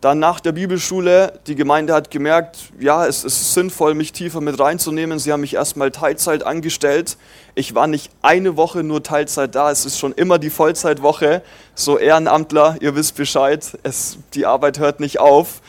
[0.00, 4.58] Dann nach der Bibelschule, die Gemeinde hat gemerkt, ja, es ist sinnvoll, mich tiefer mit
[4.58, 5.18] reinzunehmen.
[5.18, 7.18] Sie haben mich erstmal Teilzeit angestellt.
[7.54, 11.42] Ich war nicht eine Woche nur Teilzeit da, es ist schon immer die Vollzeitwoche.
[11.74, 15.60] So Ehrenamtler, ihr wisst Bescheid, es, die Arbeit hört nicht auf.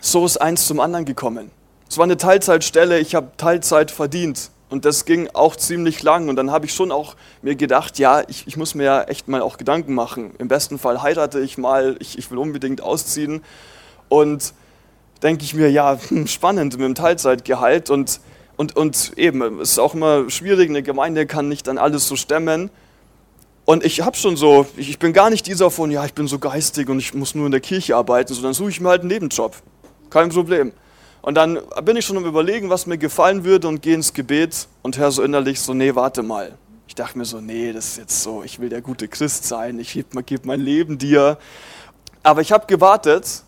[0.00, 1.50] So ist eins zum anderen gekommen.
[1.88, 4.50] Es war eine Teilzeitstelle, ich habe Teilzeit verdient.
[4.72, 6.30] Und das ging auch ziemlich lang.
[6.30, 9.28] Und dann habe ich schon auch mir gedacht, ja, ich, ich muss mir ja echt
[9.28, 10.30] mal auch Gedanken machen.
[10.38, 13.44] Im besten Fall heirate ich mal, ich, ich will unbedingt ausziehen.
[14.08, 14.54] Und
[15.22, 17.90] denke ich mir, ja, hm, spannend mit dem Teilzeitgehalt.
[17.90, 18.20] Und,
[18.56, 22.16] und, und eben, es ist auch immer schwierig, eine Gemeinde kann nicht dann alles so
[22.16, 22.70] stemmen.
[23.66, 26.38] Und ich habe schon so, ich bin gar nicht dieser von, ja, ich bin so
[26.38, 29.10] geistig und ich muss nur in der Kirche arbeiten, sondern suche ich mir halt einen
[29.10, 29.54] Nebenjob.
[30.08, 30.72] Kein Problem.
[31.22, 34.66] Und dann bin ich schon am Überlegen, was mir gefallen würde und gehe ins Gebet
[34.82, 36.58] und höre so innerlich so, nee, warte mal.
[36.88, 39.78] Ich dachte mir so, nee, das ist jetzt so, ich will der gute Christ sein,
[39.78, 41.38] ich gebe geb mein Leben dir.
[42.24, 43.44] Aber ich habe gewartet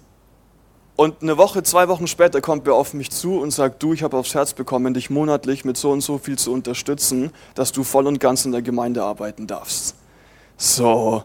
[0.95, 4.05] und eine Woche, zwei Wochen später kommt er auf mich zu und sagt, du, ich
[4.05, 7.83] habe aufs Herz bekommen, dich monatlich mit so und so viel zu unterstützen, dass du
[7.83, 9.97] voll und ganz in der Gemeinde arbeiten darfst.
[10.57, 11.25] So,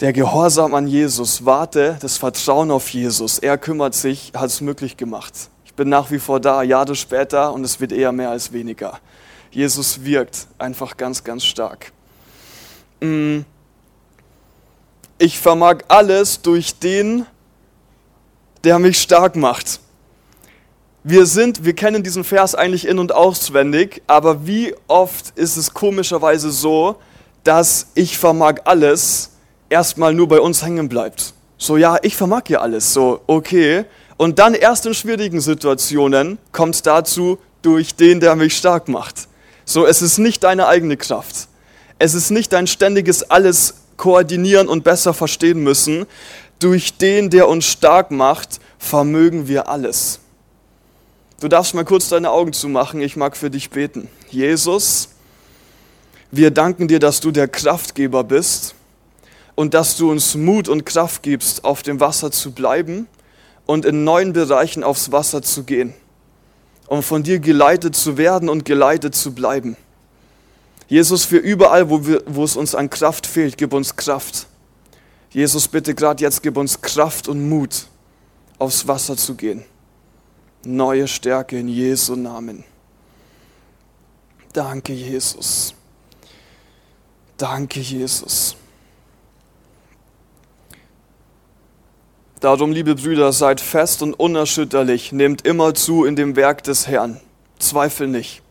[0.00, 4.96] der Gehorsam an Jesus, warte, das Vertrauen auf Jesus, er kümmert sich, hat es möglich
[4.96, 8.98] gemacht bin nach wie vor da, Jahre später und es wird eher mehr als weniger.
[9.52, 11.92] Jesus wirkt einfach ganz, ganz stark.
[13.00, 13.40] Mm.
[15.18, 17.26] Ich vermag alles durch den,
[18.64, 19.78] der mich stark macht.
[21.04, 25.72] Wir sind, wir kennen diesen Vers eigentlich in- und auswendig, aber wie oft ist es
[25.72, 26.96] komischerweise so,
[27.44, 29.30] dass ich vermag alles
[29.68, 31.34] erstmal nur bei uns hängen bleibt.
[31.56, 32.92] So, ja, ich vermag ja alles.
[32.92, 33.84] So, okay,
[34.18, 39.28] und dann erst in schwierigen Situationen kommt dazu, durch den, der mich stark macht.
[39.64, 41.48] So, es ist nicht deine eigene Kraft.
[41.98, 46.06] Es ist nicht dein ständiges alles koordinieren und besser verstehen müssen.
[46.58, 50.18] Durch den, der uns stark macht, vermögen wir alles.
[51.40, 53.00] Du darfst mal kurz deine Augen zumachen.
[53.00, 54.08] Ich mag für dich beten.
[54.30, 55.10] Jesus,
[56.32, 58.74] wir danken dir, dass du der Kraftgeber bist
[59.54, 63.06] und dass du uns Mut und Kraft gibst, auf dem Wasser zu bleiben
[63.68, 65.92] und in neuen Bereichen aufs Wasser zu gehen,
[66.86, 69.76] um von dir geleitet zu werden und geleitet zu bleiben.
[70.88, 74.46] Jesus, für überall, wo, wir, wo es uns an Kraft fehlt, gib uns Kraft.
[75.30, 77.88] Jesus, bitte gerade jetzt gib uns Kraft und Mut,
[78.58, 79.62] aufs Wasser zu gehen.
[80.64, 82.64] Neue Stärke in Jesu Namen.
[84.54, 85.74] Danke, Jesus.
[87.36, 88.56] Danke, Jesus.
[92.40, 97.20] Darum, liebe Brüder, seid fest und unerschütterlich, nehmt immer zu in dem Werk des Herrn.
[97.58, 98.42] Zweifel nicht.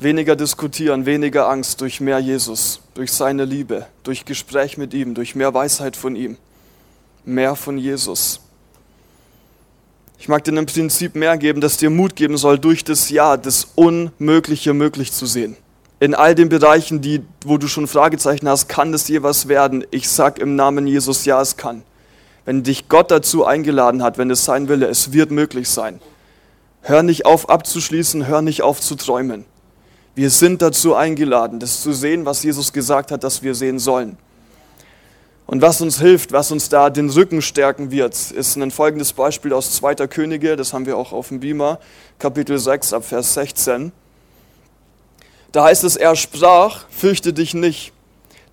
[0.00, 5.34] Weniger diskutieren, weniger Angst durch mehr Jesus, durch seine Liebe, durch Gespräch mit ihm, durch
[5.34, 6.38] mehr Weisheit von ihm,
[7.26, 8.40] mehr von Jesus.
[10.18, 13.36] Ich mag dir im Prinzip mehr geben, das dir Mut geben soll, durch das Ja
[13.36, 15.58] das Unmögliche möglich zu sehen.
[16.00, 19.84] In all den Bereichen, die, wo du schon Fragezeichen hast, kann das je was werden?
[19.90, 21.82] Ich sag im Namen Jesus, ja, es kann
[22.46, 26.00] wenn dich Gott dazu eingeladen hat, wenn es sein Wille, es wird möglich sein.
[26.80, 29.44] Hör nicht auf abzuschließen, hör nicht auf zu träumen.
[30.14, 34.16] Wir sind dazu eingeladen, das zu sehen, was Jesus gesagt hat, dass wir sehen sollen.
[35.46, 39.52] Und was uns hilft, was uns da den Rücken stärken wird, ist ein folgendes Beispiel
[39.52, 40.06] aus 2.
[40.06, 41.80] Könige, das haben wir auch auf dem Beamer,
[42.18, 43.92] Kapitel 6 ab Vers 16.
[45.52, 47.92] Da heißt es, er sprach, fürchte dich nicht,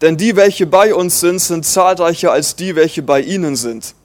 [0.01, 3.95] denn die, welche bei uns sind, sind zahlreicher als die, welche bei ihnen sind.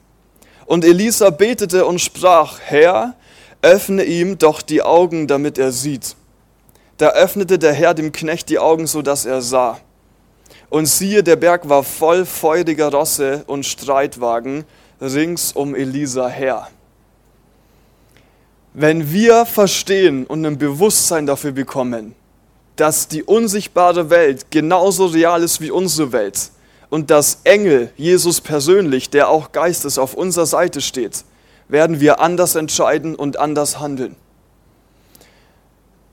[0.65, 3.15] Und Elisa betete und sprach, Herr,
[3.61, 6.15] öffne ihm doch die Augen, damit er sieht.
[6.97, 9.79] Da öffnete der Herr dem Knecht die Augen, so dass er sah.
[10.69, 14.65] Und siehe, der Berg war voll feuriger Rosse und Streitwagen
[15.01, 16.67] rings um Elisa her.
[18.73, 22.13] Wenn wir verstehen und ein Bewusstsein dafür bekommen,
[22.79, 26.51] dass die unsichtbare Welt genauso real ist wie unsere Welt
[26.89, 31.25] und dass Engel, Jesus persönlich, der auch Geist ist, auf unserer Seite steht,
[31.67, 34.15] werden wir anders entscheiden und anders handeln.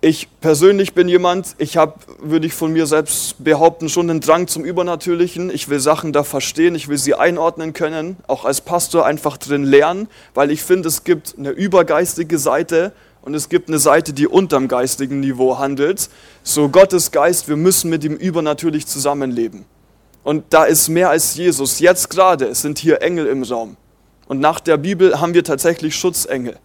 [0.02, 4.46] Ich persönlich bin jemand, ich habe, würde ich von mir selbst behaupten, schon einen Drang
[4.46, 5.50] zum Übernatürlichen.
[5.50, 9.64] Ich will Sachen da verstehen, ich will sie einordnen können, auch als Pastor einfach drin
[9.64, 12.92] lernen, weil ich finde, es gibt eine übergeistige Seite
[13.26, 16.10] und es gibt eine Seite, die unterm geistigen Niveau handelt.
[16.44, 19.64] So Gottes Geist, wir müssen mit ihm übernatürlich zusammenleben.
[20.22, 21.80] Und da ist mehr als Jesus.
[21.80, 23.76] Jetzt gerade sind hier Engel im Raum.
[24.28, 26.56] Und nach der Bibel haben wir tatsächlich Schutzengel.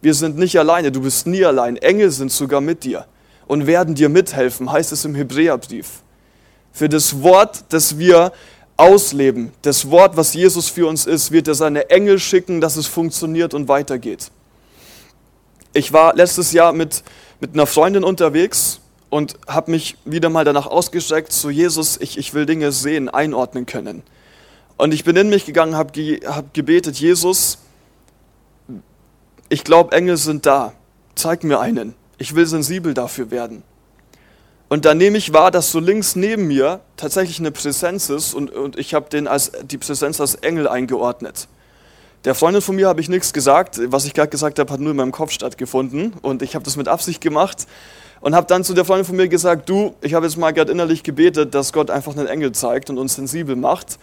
[0.00, 1.76] Wir sind nicht alleine, du bist nie allein.
[1.76, 3.04] Engel sind sogar mit dir
[3.46, 6.02] und werden dir mithelfen, heißt es im Hebräerbrief.
[6.72, 8.32] Für das Wort, das wir
[8.78, 12.86] ausleben, das Wort, was Jesus für uns ist, wird er seine Engel schicken, dass es
[12.86, 14.30] funktioniert und weitergeht.
[15.78, 17.04] Ich war letztes Jahr mit,
[17.38, 22.34] mit einer Freundin unterwegs und habe mich wieder mal danach ausgestreckt, zu Jesus, ich, ich
[22.34, 24.02] will Dinge sehen, einordnen können.
[24.76, 27.58] Und ich bin in mich gegangen, habe ge, hab gebetet, Jesus,
[29.48, 30.72] ich glaube, Engel sind da,
[31.14, 33.62] zeig mir einen, ich will sensibel dafür werden.
[34.68, 38.50] Und dann nehme ich wahr, dass so links neben mir tatsächlich eine Präsenz ist und,
[38.50, 41.46] und ich habe den als, die Präsenz als Engel eingeordnet.
[42.24, 43.80] Der Freundin von mir habe ich nichts gesagt.
[43.92, 46.14] Was ich gerade gesagt habe, hat nur in meinem Kopf stattgefunden.
[46.20, 47.66] Und ich habe das mit Absicht gemacht
[48.20, 50.72] und habe dann zu der Freundin von mir gesagt, du, ich habe jetzt mal gerade
[50.72, 53.98] innerlich gebetet, dass Gott einfach einen Engel zeigt und uns sensibel macht.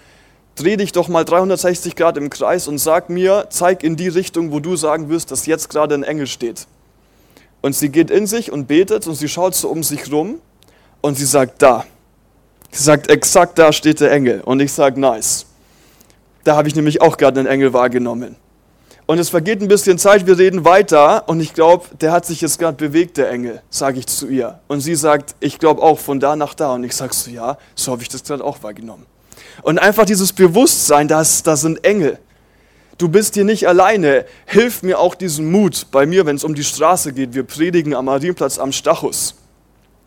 [0.56, 4.54] Dreh dich doch mal 360 Grad im Kreis und sag mir, zeig in die Richtung,
[4.54, 6.68] wo du sagen wirst, dass jetzt gerade ein Engel steht.
[7.62, 10.40] Und sie geht in sich und betet und sie schaut so um sich rum
[11.02, 11.86] und sie sagt, da.
[12.72, 14.42] Sie sagt, exakt da steht der Engel.
[14.42, 15.46] Und ich sage, nice.
[16.46, 18.38] Da habe ich nämlich auch gerade einen Engel wahrgenommen.
[19.08, 22.42] Und es vergeht ein bisschen Zeit, wir reden weiter und ich glaube, der hat sich
[22.42, 24.60] jetzt gerade bewegt, der Engel, sage ich zu ihr.
[24.68, 26.74] Und sie sagt, ich glaube auch von da nach da.
[26.74, 29.06] Und ich sage so, ja, so habe ich das gerade auch wahrgenommen.
[29.64, 32.20] Und einfach dieses Bewusstsein, dass da sind Engel.
[33.00, 34.26] Du bist hier nicht alleine.
[34.46, 37.34] Hilf mir auch diesen Mut bei mir, wenn es um die Straße geht.
[37.34, 39.36] Wir predigen am Marienplatz am Stachus.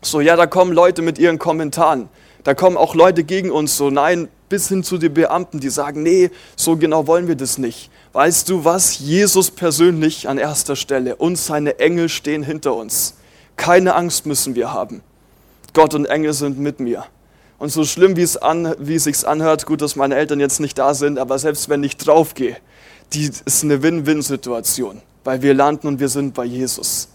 [0.01, 2.07] So, ja, da kommen Leute mit ihren Kommentaren.
[2.43, 6.03] Da kommen auch Leute gegen uns, so, nein, bis hin zu den Beamten, die sagen,
[6.03, 7.89] nee, so genau wollen wir das nicht.
[8.13, 8.99] Weißt du was?
[8.99, 13.13] Jesus persönlich an erster Stelle und seine Engel stehen hinter uns.
[13.55, 15.01] Keine Angst müssen wir haben.
[15.73, 17.05] Gott und Engel sind mit mir.
[17.59, 20.59] Und so schlimm, wie es, an, wie es sich anhört, gut, dass meine Eltern jetzt
[20.59, 22.57] nicht da sind, aber selbst wenn ich draufgehe,
[23.13, 27.09] die ist eine Win-Win-Situation, weil wir landen und wir sind bei Jesus.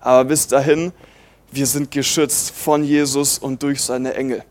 [0.00, 0.92] Aber bis dahin,
[1.52, 4.42] wir sind geschützt von Jesus und durch seine Engel.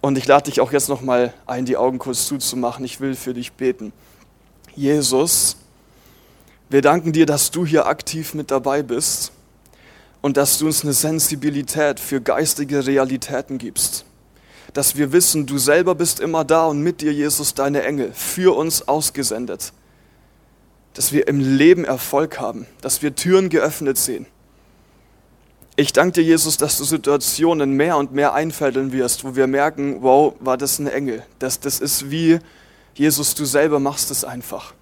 [0.00, 2.84] Und ich lade dich auch jetzt noch mal ein, die Augen kurz zuzumachen.
[2.84, 3.92] Ich will für dich beten.
[4.74, 5.56] Jesus,
[6.70, 9.32] wir danken dir, dass du hier aktiv mit dabei bist
[10.22, 14.04] und dass du uns eine Sensibilität für geistige Realitäten gibst.
[14.72, 18.56] Dass wir wissen, du selber bist immer da und mit dir, Jesus, deine Engel, für
[18.56, 19.72] uns ausgesendet.
[20.94, 24.26] Dass wir im Leben Erfolg haben, dass wir Türen geöffnet sehen
[25.80, 30.02] ich danke dir, Jesus, dass du Situationen mehr und mehr einfädeln wirst, wo wir merken,
[30.02, 31.24] wow, war das ein Engel.
[31.38, 32.38] Das, das ist wie,
[32.94, 34.74] Jesus, du selber machst es einfach.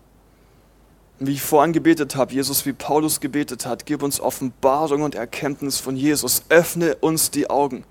[1.21, 5.79] Wie ich vorhin gebetet habe, Jesus, wie Paulus gebetet hat, gib uns Offenbarung und Erkenntnis
[5.79, 6.43] von Jesus.
[6.49, 7.85] Öffne uns die Augen,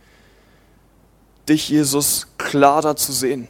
[1.47, 3.47] dich, Jesus, klarer zu sehen.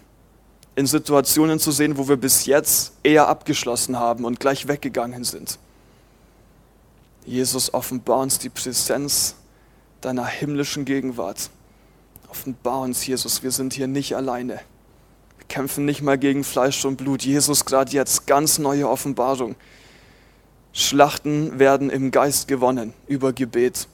[0.75, 5.57] In Situationen zu sehen, wo wir bis jetzt eher abgeschlossen haben und gleich weggegangen sind.
[7.25, 9.35] Jesus, offenbar uns die Präsenz
[10.07, 11.49] deiner himmlischen Gegenwart.
[12.29, 14.53] Offenbar uns, Jesus, wir sind hier nicht alleine.
[14.53, 17.23] Wir kämpfen nicht mal gegen Fleisch und Blut.
[17.23, 19.55] Jesus, gerade jetzt ganz neue Offenbarung.
[20.71, 23.89] Schlachten werden im Geist gewonnen über Gebet.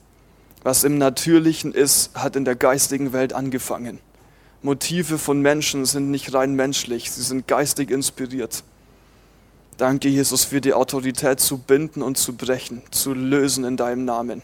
[0.62, 3.98] Was im Natürlichen ist, hat in der geistigen Welt angefangen.
[4.62, 8.64] Motive von Menschen sind nicht rein menschlich, sie sind geistig inspiriert.
[9.78, 14.44] Danke, Jesus, für die Autorität zu binden und zu brechen, zu lösen in deinem Namen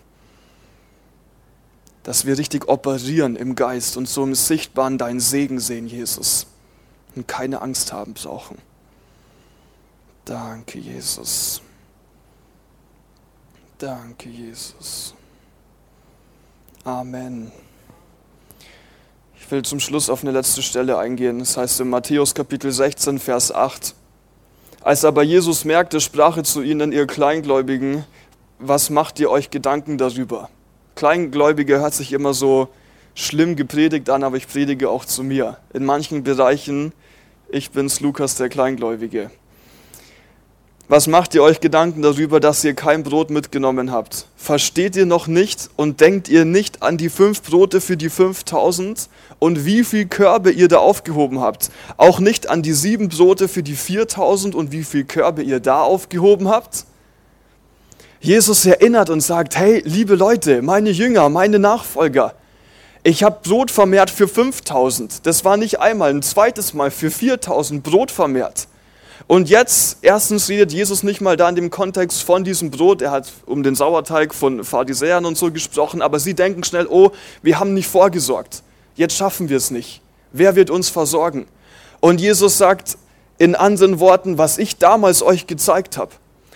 [2.10, 6.48] dass wir richtig operieren im Geist und so im Sichtbaren deinen Segen sehen, Jesus.
[7.16, 8.58] Und keine Angst haben brauchen.
[10.26, 11.62] Danke, Jesus.
[13.78, 15.14] Danke, Jesus.
[16.84, 17.52] Amen.
[19.40, 21.38] Ich will zum Schluss auf eine letzte Stelle eingehen.
[21.38, 23.94] Das heißt in Matthäus Kapitel 16, Vers 8.
[24.82, 28.04] Als aber Jesus merkte, sprach er zu ihnen, ihr Kleingläubigen,
[28.58, 30.50] was macht ihr euch Gedanken darüber?
[31.00, 32.68] Kleingläubige hört sich immer so
[33.16, 35.56] schlimm gepredigt an, aber ich predige auch zu mir.
[35.74, 36.92] In manchen Bereichen,
[37.48, 39.32] ich bin's Lukas der Kleingläubige.
[40.90, 44.28] Was macht ihr euch Gedanken darüber, dass ihr kein Brot mitgenommen habt?
[44.36, 49.08] Versteht ihr noch nicht und denkt ihr nicht an die fünf Brote für die 5000
[49.40, 51.72] und wie viel Körbe ihr da aufgehoben habt?
[51.96, 55.82] Auch nicht an die sieben Brote für die 4000 und wie viel Körbe ihr da
[55.82, 56.84] aufgehoben habt?
[58.22, 62.34] Jesus erinnert und sagt, hey, liebe Leute, meine Jünger, meine Nachfolger,
[63.02, 65.26] ich habe Brot vermehrt für 5000.
[65.26, 68.68] Das war nicht einmal, ein zweites Mal für 4000 Brot vermehrt.
[69.28, 73.02] Und jetzt, erstens redet Jesus nicht mal da in dem Kontext von diesem Brot.
[73.02, 77.12] Er hat um den Sauerteig von Pharisäern und so gesprochen, aber sie denken schnell, oh,
[77.42, 78.64] wir haben nicht vorgesorgt.
[78.96, 80.02] Jetzt schaffen wir es nicht.
[80.34, 81.48] Wer wird uns versorgen?
[82.02, 82.98] Und Jesus sagt
[83.38, 86.12] in anderen Worten, was ich damals euch gezeigt habe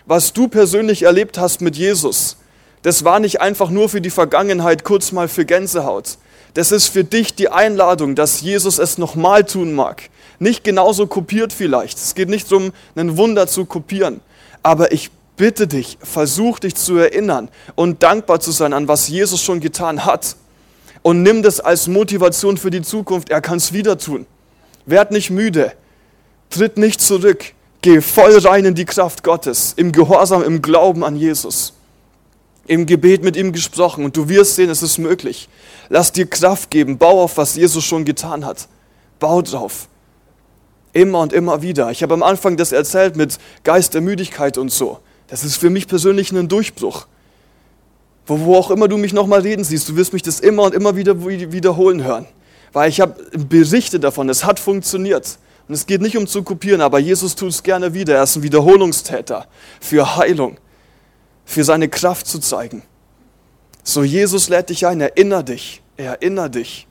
[0.06, 2.38] was du persönlich erlebt hast mit Jesus,
[2.82, 6.18] das war nicht einfach nur für die Vergangenheit kurz mal für Gänsehaut.
[6.54, 10.10] Das ist für dich die Einladung, dass Jesus es nochmal tun mag.
[10.38, 11.98] Nicht genauso kopiert vielleicht.
[11.98, 14.20] Es geht nicht darum, ein Wunder zu kopieren.
[14.62, 19.42] Aber ich bitte dich, versuch dich zu erinnern und dankbar zu sein an was Jesus
[19.42, 20.36] schon getan hat.
[21.02, 23.30] Und nimm das als Motivation für die Zukunft.
[23.30, 24.26] Er kann es wieder tun.
[24.86, 25.74] Werd nicht müde.
[26.50, 27.54] Tritt nicht zurück.
[27.84, 31.74] Geh voll rein in die Kraft Gottes, im Gehorsam, im Glauben an Jesus.
[32.66, 35.50] Im Gebet mit ihm gesprochen und du wirst sehen, es ist möglich.
[35.90, 38.70] Lass dir Kraft geben, bau auf, was Jesus schon getan hat.
[39.20, 39.90] Bau drauf.
[40.94, 41.92] Immer und immer wieder.
[41.92, 45.00] Ich habe am Anfang das erzählt mit Geist der Müdigkeit und so.
[45.28, 47.08] Das ist für mich persönlich ein Durchbruch.
[48.26, 50.74] Wo, wo auch immer du mich nochmal reden siehst, du wirst mich das immer und
[50.74, 52.28] immer wieder wiederholen hören.
[52.72, 55.38] Weil ich habe Berichte davon, es hat funktioniert.
[55.68, 58.16] Und es geht nicht um zu kopieren, aber Jesus tut es gerne wieder.
[58.16, 59.48] Er ist ein Wiederholungstäter
[59.80, 60.58] für Heilung,
[61.46, 62.84] für seine Kraft zu zeigen.
[63.84, 66.88] So, Jesus lädt dich ein, erinnere dich, erinnere dich.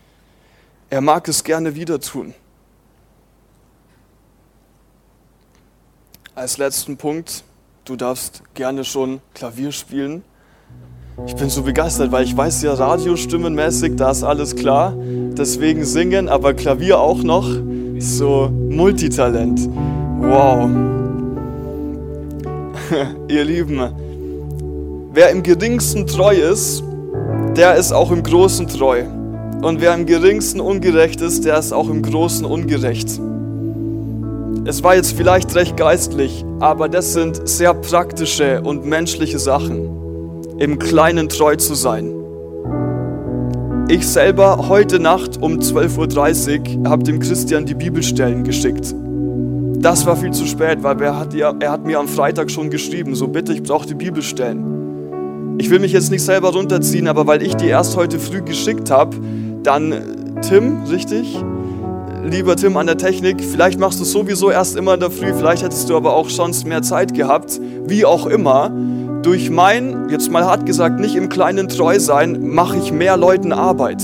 [0.91, 2.35] Er mag es gerne wieder tun.
[6.35, 7.45] Als letzten Punkt,
[7.85, 10.25] du darfst gerne schon Klavier spielen.
[11.27, 14.95] Ich bin so begeistert, weil ich weiß ja, radiostimmenmäßig, da ist alles klar.
[14.97, 17.49] Deswegen singen, aber Klavier auch noch.
[17.99, 19.69] So Multitalent.
[20.21, 20.71] Wow.
[23.29, 23.81] Ihr Lieben,
[25.13, 26.83] wer im geringsten treu ist,
[27.57, 29.05] der ist auch im Großen treu.
[29.61, 33.21] Und wer im geringsten ungerecht ist, der ist auch im Großen ungerecht.
[34.65, 40.01] Es war jetzt vielleicht recht geistlich, aber das sind sehr praktische und menschliche Sachen,
[40.63, 42.15] im Kleinen treu zu sein.
[43.89, 48.95] Ich selber heute Nacht um 12.30 Uhr habe dem Christian die Bibelstellen geschickt.
[49.83, 53.17] Das war viel zu spät, weil er hat, er hat mir am Freitag schon geschrieben,
[53.17, 55.59] so bitte, ich brauche die Bibelstellen.
[55.59, 58.89] Ich will mich jetzt nicht selber runterziehen, aber weil ich die erst heute früh geschickt
[58.89, 59.17] habe,
[59.65, 59.93] dann
[60.43, 61.43] Tim, richtig?
[62.25, 65.63] lieber Tim an der Technik, vielleicht machst du sowieso erst immer in der Früh, vielleicht
[65.63, 68.71] hättest du aber auch sonst mehr Zeit gehabt, wie auch immer.
[69.23, 73.53] Durch mein, jetzt mal hart gesagt, nicht im Kleinen treu sein, mache ich mehr Leuten
[73.53, 74.03] Arbeit.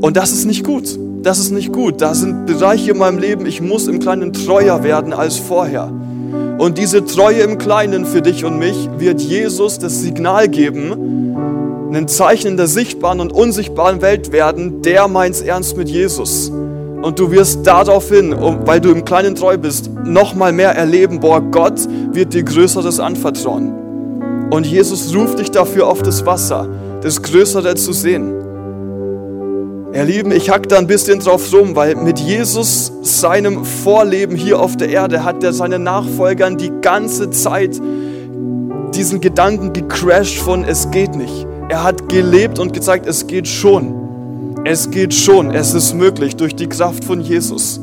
[0.00, 0.98] Und das ist nicht gut.
[1.22, 2.00] Das ist nicht gut.
[2.00, 5.92] Da sind Bereiche in meinem Leben, ich muss im Kleinen treuer werden als vorher.
[6.58, 12.08] Und diese Treue im Kleinen für dich und mich wird Jesus das Signal geben, ein
[12.08, 16.50] Zeichen in der sichtbaren und unsichtbaren Welt werden, der meint's ernst mit Jesus.
[16.50, 21.80] Und du wirst daraufhin, weil du im Kleinen treu bist, nochmal mehr erleben, boah, Gott
[22.12, 23.85] wird dir Größeres anvertrauen.
[24.50, 26.68] Und Jesus ruft dich dafür auf das Wasser,
[27.02, 28.32] das Größere zu sehen.
[29.92, 34.60] Ihr Lieben, ich hack da ein bisschen drauf rum, weil mit Jesus, seinem Vorleben hier
[34.60, 37.80] auf der Erde, hat er seinen Nachfolgern die ganze Zeit
[38.94, 41.46] diesen Gedanken gecrashed von es geht nicht.
[41.68, 43.94] Er hat gelebt und gezeigt, es geht schon.
[44.64, 47.80] Es geht schon, es ist möglich durch die Kraft von Jesus.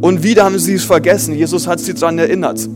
[0.00, 1.34] Und wieder haben sie es vergessen.
[1.34, 2.68] Jesus hat sie daran erinnert.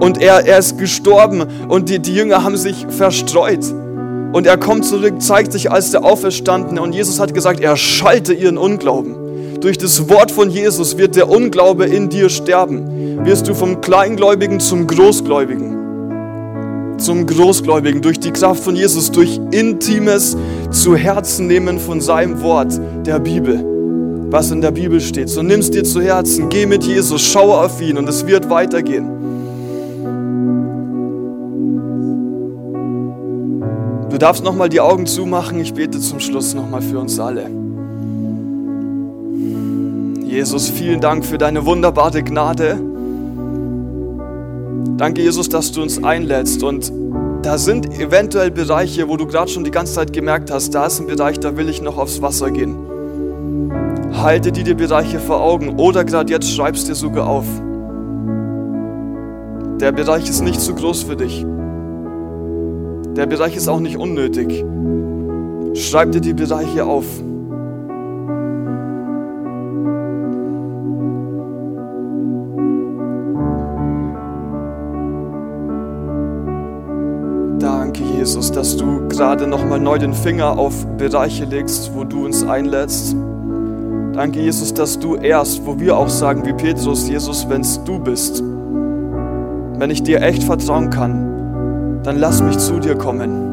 [0.00, 3.64] Und er, er ist gestorben und die, die Jünger haben sich verstreut.
[4.32, 6.80] Und er kommt zurück, zeigt sich als der Auferstandene.
[6.80, 9.60] Und Jesus hat gesagt, er schalte ihren Unglauben.
[9.60, 13.24] Durch das Wort von Jesus wird der Unglaube in dir sterben.
[13.24, 15.78] Wirst du vom Kleingläubigen zum Großgläubigen
[16.98, 20.36] zum Großgläubigen, durch die Kraft von Jesus, durch intimes
[20.70, 23.64] zu Herzen nehmen von seinem Wort, der Bibel,
[24.30, 25.28] was in der Bibel steht.
[25.28, 29.17] So nimmst dir zu Herzen, geh mit Jesus, schaue auf ihn und es wird weitergehen.
[34.18, 35.60] Du darfst nochmal die Augen zumachen.
[35.60, 37.48] Ich bete zum Schluss nochmal für uns alle.
[40.24, 42.80] Jesus, vielen Dank für deine wunderbare Gnade.
[44.96, 46.64] Danke, Jesus, dass du uns einlädst.
[46.64, 46.92] Und
[47.42, 50.98] da sind eventuell Bereiche, wo du gerade schon die ganze Zeit gemerkt hast, da ist
[50.98, 52.74] ein Bereich, da will ich noch aufs Wasser gehen.
[54.14, 57.46] Halte dir die Bereiche vor Augen oder gerade jetzt schreibst dir sogar auf.
[59.80, 61.46] Der Bereich ist nicht zu groß für dich.
[63.16, 64.64] Der Bereich ist auch nicht unnötig.
[65.74, 67.04] Schreib dir die Bereiche auf.
[78.28, 83.16] Jesus, dass du gerade nochmal neu den Finger auf Bereiche legst, wo du uns einlädst.
[84.12, 87.98] Danke, Jesus, dass du erst, wo wir auch sagen, wie Petrus, Jesus, wenn es du
[87.98, 91.27] bist, wenn ich dir echt vertrauen kann,
[92.02, 93.46] dann lass mich zu dir kommen.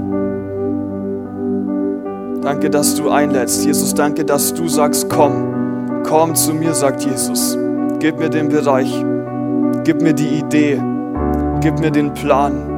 [2.41, 3.66] Danke, dass du einlädst.
[3.66, 7.58] Jesus, danke, dass du sagst, komm, komm zu mir, sagt Jesus.
[8.00, 9.04] Gib mir den Bereich,
[9.84, 10.82] gib mir die Idee,
[11.62, 12.76] gib mir den Plan.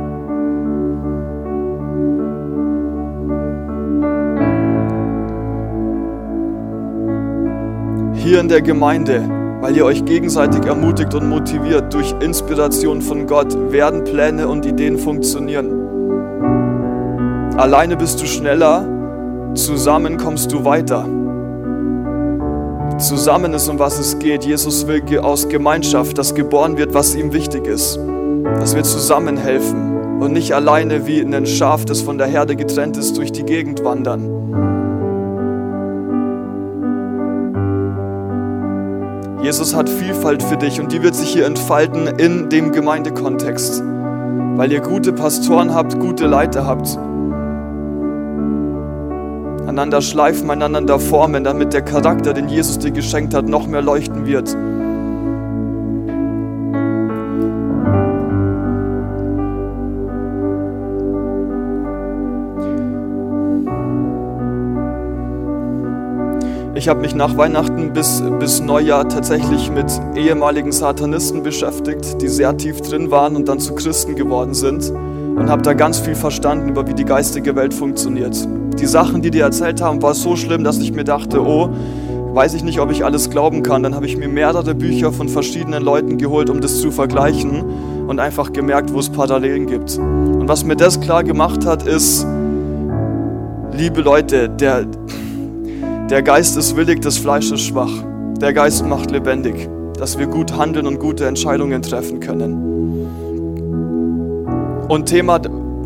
[8.27, 9.23] hier in der Gemeinde,
[9.61, 14.97] weil ihr euch gegenseitig ermutigt und motiviert durch Inspiration von Gott, werden Pläne und Ideen
[14.97, 15.71] funktionieren.
[17.57, 18.87] Alleine bist du schneller,
[19.55, 21.05] zusammen kommst du weiter.
[22.99, 24.43] Zusammen ist, um was es geht.
[24.45, 27.99] Jesus will aus Gemeinschaft, dass geboren wird, was ihm wichtig ist.
[28.59, 32.97] Dass wir zusammen helfen und nicht alleine wie ein Schaf, das von der Herde getrennt
[32.97, 34.36] ist, durch die Gegend wandern.
[39.47, 44.73] Jesus hat Vielfalt für dich und die wird sich hier entfalten in dem Gemeindekontext, weil
[44.73, 46.99] ihr gute Pastoren habt, gute Leiter habt
[49.65, 54.25] einander schleifen, einander formen, damit der Charakter, den Jesus dir geschenkt hat, noch mehr leuchten
[54.25, 54.53] wird.
[66.77, 72.55] Ich habe mich nach Weihnachten bis, bis Neujahr tatsächlich mit ehemaligen Satanisten beschäftigt, die sehr
[72.55, 76.69] tief drin waren und dann zu Christen geworden sind und habe da ganz viel verstanden
[76.69, 78.47] über wie die geistige Welt funktioniert
[78.79, 81.69] die Sachen, die die erzählt haben, war so schlimm, dass ich mir dachte, oh,
[82.33, 83.83] weiß ich nicht, ob ich alles glauben kann.
[83.83, 87.63] Dann habe ich mir mehrere Bücher von verschiedenen Leuten geholt, um das zu vergleichen
[88.07, 89.97] und einfach gemerkt, wo es Parallelen gibt.
[89.97, 92.25] Und was mir das klar gemacht hat, ist,
[93.73, 94.85] liebe Leute, der,
[96.09, 97.91] der Geist ist willig, das Fleisch ist schwach.
[98.39, 103.07] Der Geist macht lebendig, dass wir gut handeln und gute Entscheidungen treffen können.
[104.87, 105.41] Und Thema,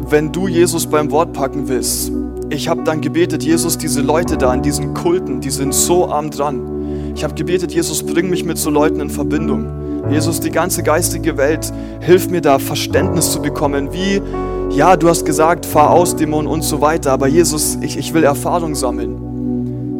[0.09, 2.11] wenn du Jesus beim Wort packen willst,
[2.51, 6.29] ich habe dann gebetet, Jesus, diese Leute da in diesen Kulten, die sind so arm
[6.29, 7.13] dran.
[7.15, 9.65] Ich habe gebetet, Jesus, bring mich mit so Leuten in Verbindung.
[10.11, 14.21] Jesus, die ganze geistige Welt, hilf mir da Verständnis zu bekommen, wie,
[14.69, 18.23] ja, du hast gesagt, fahr aus, Dämon und so weiter, aber Jesus, ich, ich will
[18.23, 19.30] Erfahrung sammeln.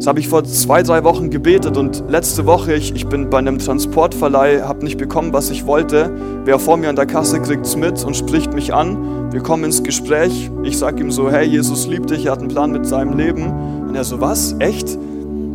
[0.02, 3.38] Das habe ich vor zwei, drei Wochen gebetet und letzte Woche, ich, ich bin bei
[3.38, 6.12] einem Transportverleih, habe nicht bekommen, was ich wollte.
[6.44, 9.32] Wer vor mir an der Kasse kriegt es mit und spricht mich an.
[9.32, 10.50] Wir kommen ins Gespräch.
[10.64, 13.44] Ich sage ihm so, hey, Jesus liebt dich, er hat einen Plan mit seinem Leben.
[13.86, 14.56] Und er so, was?
[14.58, 14.98] Echt?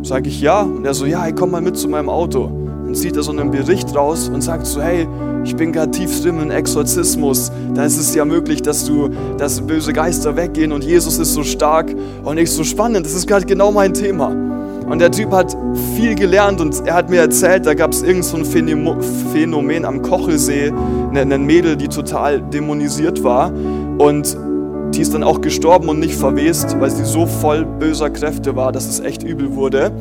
[0.02, 0.62] Sage ich ja.
[0.62, 2.50] Und er so, ja, hey, komm mal mit zu meinem Auto.
[2.88, 5.06] Dann zieht er so einen Bericht raus und sagt so, hey,
[5.44, 7.52] ich bin gerade tief drin in Exorzismus.
[7.74, 11.42] Da ist es ja möglich, dass du, dass böse Geister weggehen und Jesus ist so
[11.42, 13.04] stark und ich so spannend.
[13.04, 14.28] Das ist gerade genau mein Thema.
[14.88, 15.54] Und der Typ hat
[15.96, 20.00] viel gelernt und er hat mir erzählt, da gab es irgend so ein Phänomen am
[20.00, 20.72] Kochelsee,
[21.12, 23.52] ein Mädel, die total dämonisiert war
[23.98, 24.34] und
[24.94, 28.72] die ist dann auch gestorben und nicht verwest, weil sie so voll böser Kräfte war,
[28.72, 29.92] dass es echt übel wurde.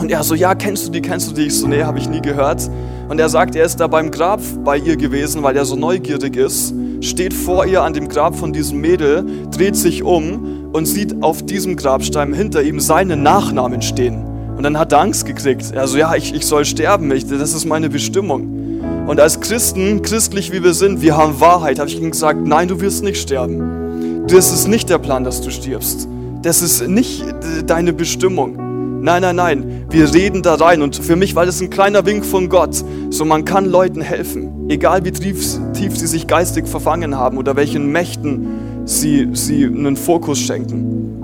[0.00, 1.46] Und er so, ja, kennst du die, kennst du die?
[1.46, 2.70] Ich so, nee, habe ich nie gehört.
[3.08, 6.36] Und er sagt, er ist da beim Grab bei ihr gewesen, weil er so neugierig
[6.36, 11.22] ist, steht vor ihr an dem Grab von diesem Mädel, dreht sich um und sieht
[11.22, 14.24] auf diesem Grabstein hinter ihm seinen Nachnamen stehen.
[14.56, 15.72] Und dann hat er Angst gekriegt.
[15.72, 18.82] Er so, ja, ich, ich soll sterben, ich, das ist meine Bestimmung.
[19.06, 22.68] Und als Christen, christlich wie wir sind, wir haben Wahrheit, habe ich ihm gesagt, nein,
[22.68, 24.26] du wirst nicht sterben.
[24.28, 26.06] Das ist nicht der Plan, dass du stirbst.
[26.42, 27.24] Das ist nicht
[27.66, 28.67] deine Bestimmung.
[29.00, 29.86] Nein, nein, nein.
[29.90, 30.82] Wir reden da rein.
[30.82, 32.84] Und für mich war das ein kleiner Wink von Gott.
[33.10, 34.68] So, man kann Leuten helfen.
[34.68, 39.96] Egal wie tief, tief sie sich geistig verfangen haben oder welchen Mächten sie, sie einen
[39.96, 41.22] Fokus schenken.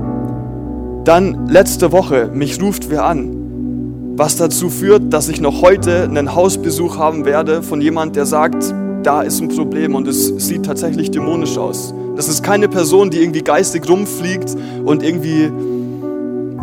[1.05, 4.15] Dann letzte Woche, mich ruft wer an.
[4.17, 8.73] Was dazu führt, dass ich noch heute einen Hausbesuch haben werde von jemand, der sagt,
[9.03, 11.93] da ist ein Problem und es sieht tatsächlich dämonisch aus.
[12.17, 15.51] Das ist keine Person, die irgendwie geistig rumfliegt und irgendwie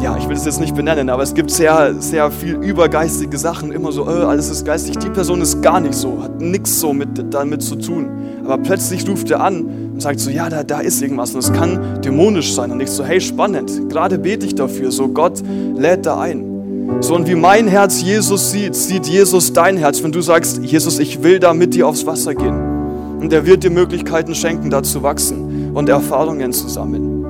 [0.01, 3.71] ja, ich will es jetzt nicht benennen, aber es gibt sehr, sehr viel übergeistige Sachen,
[3.71, 4.97] immer so, äh, alles ist geistig.
[4.97, 8.09] Die Person ist gar nicht so, hat nichts so mit, damit zu tun.
[8.43, 11.53] Aber plötzlich ruft er an und sagt so, ja, da, da ist irgendwas und es
[11.53, 12.71] kann dämonisch sein.
[12.71, 15.43] Und ich so, hey, spannend, gerade bete ich dafür, so Gott
[15.75, 16.97] lädt da ein.
[16.99, 20.97] So und wie mein Herz Jesus sieht, sieht Jesus dein Herz, wenn du sagst, Jesus,
[20.99, 23.19] ich will da mit dir aufs Wasser gehen.
[23.19, 27.20] Und er wird dir Möglichkeiten schenken, da zu wachsen und Erfahrungen zu sammeln.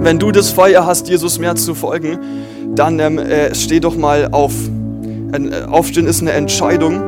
[0.00, 2.18] Wenn du das Feuer hast, Jesus mehr zu folgen,
[2.74, 4.52] dann ähm, äh, steh doch mal auf.
[5.32, 7.02] Ein, äh, Aufstehen ist eine Entscheidung.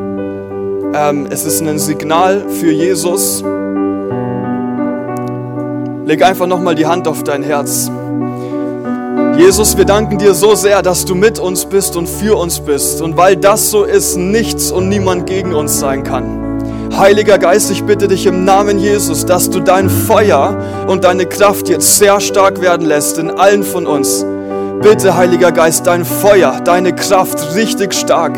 [0.93, 3.45] Ähm, es ist ein Signal für Jesus.
[6.05, 7.91] Leg einfach nochmal die Hand auf dein Herz.
[9.39, 13.01] Jesus, wir danken dir so sehr, dass du mit uns bist und für uns bist.
[13.01, 16.40] Und weil das so ist, nichts und niemand gegen uns sein kann.
[16.93, 21.69] Heiliger Geist, ich bitte dich im Namen Jesus, dass du dein Feuer und deine Kraft
[21.69, 24.25] jetzt sehr stark werden lässt in allen von uns.
[24.83, 28.37] Bitte, Heiliger Geist, dein Feuer, deine Kraft richtig stark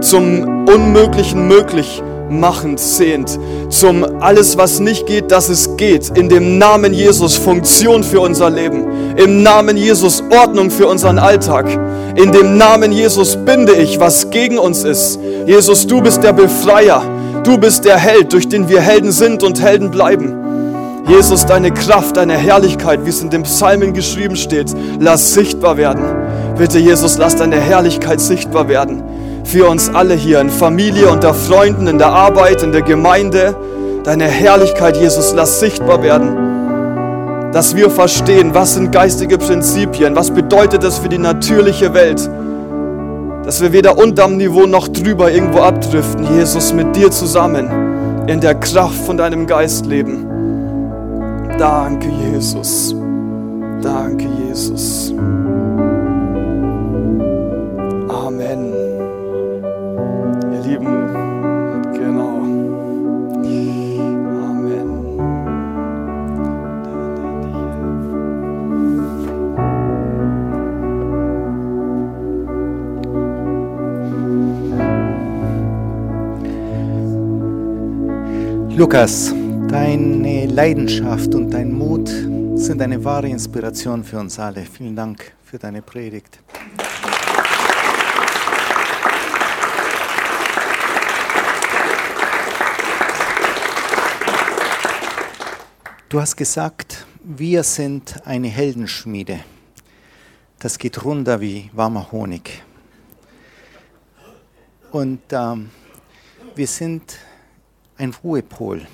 [0.00, 3.38] zum Unmöglichen möglich machend sehnt,
[3.70, 6.10] zum alles, was nicht geht, dass es geht.
[6.16, 9.16] In dem Namen Jesus Funktion für unser Leben.
[9.16, 11.66] Im Namen Jesus Ordnung für unseren Alltag.
[12.16, 15.18] In dem Namen Jesus binde ich, was gegen uns ist.
[15.46, 17.02] Jesus, du bist der Befreier.
[17.48, 20.34] Du bist der Held, durch den wir Helden sind und Helden bleiben.
[21.08, 24.66] Jesus, deine Kraft, deine Herrlichkeit, wie es in den Psalmen geschrieben steht,
[25.00, 26.04] lass sichtbar werden.
[26.58, 29.02] Bitte, Jesus, lass deine Herrlichkeit sichtbar werden
[29.44, 33.56] für uns alle hier, in Familie, unter Freunden, in der Arbeit, in der Gemeinde.
[34.04, 37.50] Deine Herrlichkeit, Jesus, lass sichtbar werden.
[37.54, 42.28] Dass wir verstehen, was sind geistige Prinzipien, was bedeutet das für die natürliche Welt.
[43.48, 48.54] Dass wir weder unterm Niveau noch drüber irgendwo abdriften, Jesus, mit dir zusammen in der
[48.54, 50.26] Kraft von deinem Geist leben.
[51.56, 52.94] Danke, Jesus.
[53.80, 55.14] Danke, Jesus.
[78.78, 79.34] Lukas,
[79.66, 82.08] deine Leidenschaft und dein Mut
[82.54, 84.64] sind eine wahre Inspiration für uns alle.
[84.64, 86.38] Vielen Dank für deine Predigt.
[96.08, 99.40] Du hast gesagt, wir sind eine Heldenschmiede.
[100.60, 102.62] Das geht runter wie warmer Honig.
[104.92, 105.70] Und ähm,
[106.54, 107.18] wir sind
[107.98, 108.86] ein Ruhepol.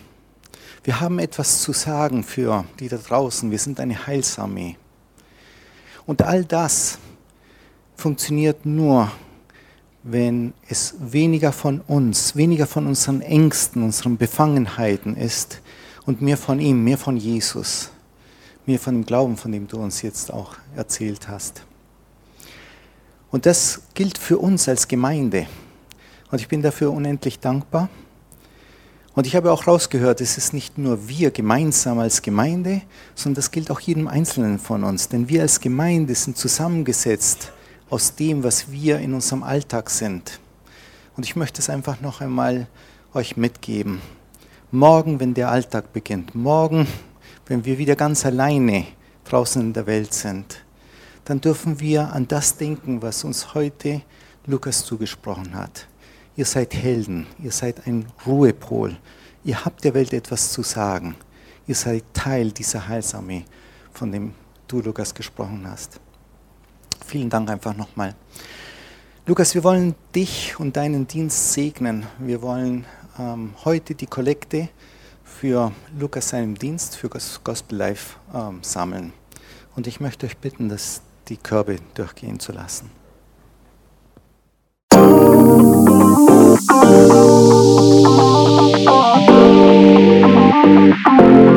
[0.83, 3.51] Wir haben etwas zu sagen für die da draußen.
[3.51, 4.77] Wir sind eine Heilsarmee.
[6.07, 6.99] Und all das
[7.97, 9.11] funktioniert nur,
[10.03, 15.63] wenn es weniger von uns, weniger von unseren Ängsten, unseren Befangenheiten ist
[16.05, 17.91] und mehr von ihm, mehr von Jesus,
[18.67, 21.63] mehr von dem Glauben, von dem du uns jetzt auch erzählt hast.
[23.31, 25.47] Und das gilt für uns als Gemeinde.
[26.31, 27.89] Und ich bin dafür unendlich dankbar.
[29.15, 32.83] Und ich habe auch rausgehört, es ist nicht nur wir gemeinsam als Gemeinde,
[33.15, 35.09] sondern das gilt auch jedem Einzelnen von uns.
[35.09, 37.53] Denn wir als Gemeinde sind zusammengesetzt
[37.91, 40.41] aus dem, was wir in unserem Alltag sind.
[41.17, 42.67] Und ich möchte es einfach noch einmal
[43.15, 44.01] euch mitgeben.
[44.73, 46.89] Morgen, wenn der Alltag beginnt, morgen,
[47.47, 48.85] wenn wir wieder ganz alleine
[49.27, 50.65] draußen in der Welt sind,
[51.25, 54.03] dann dürfen wir an das denken, was uns heute
[54.47, 55.87] Lukas zugesprochen hat.
[56.37, 58.97] Ihr seid Helden, ihr seid ein Ruhepol,
[59.45, 61.15] ihr habt der Welt etwas zu sagen,
[61.69, 63.45] ihr seid Teil dieser Heilsarmee,
[63.93, 64.35] von dem
[64.67, 66.01] du, Lukas, gesprochen hast.
[67.07, 68.17] Vielen Dank einfach nochmal.
[69.27, 72.05] Lukas, wir wollen dich und deinen Dienst segnen.
[72.19, 72.85] Wir wollen
[73.19, 74.69] ähm, heute die Kollekte
[75.23, 79.13] für Lukas seinen Dienst, für Gospel Life ähm, sammeln.
[79.77, 83.04] Und ich möchte euch bitten, dass die Körbe durchgehen zu lassen.
[86.15, 86.61] Thank
[91.09, 91.54] you.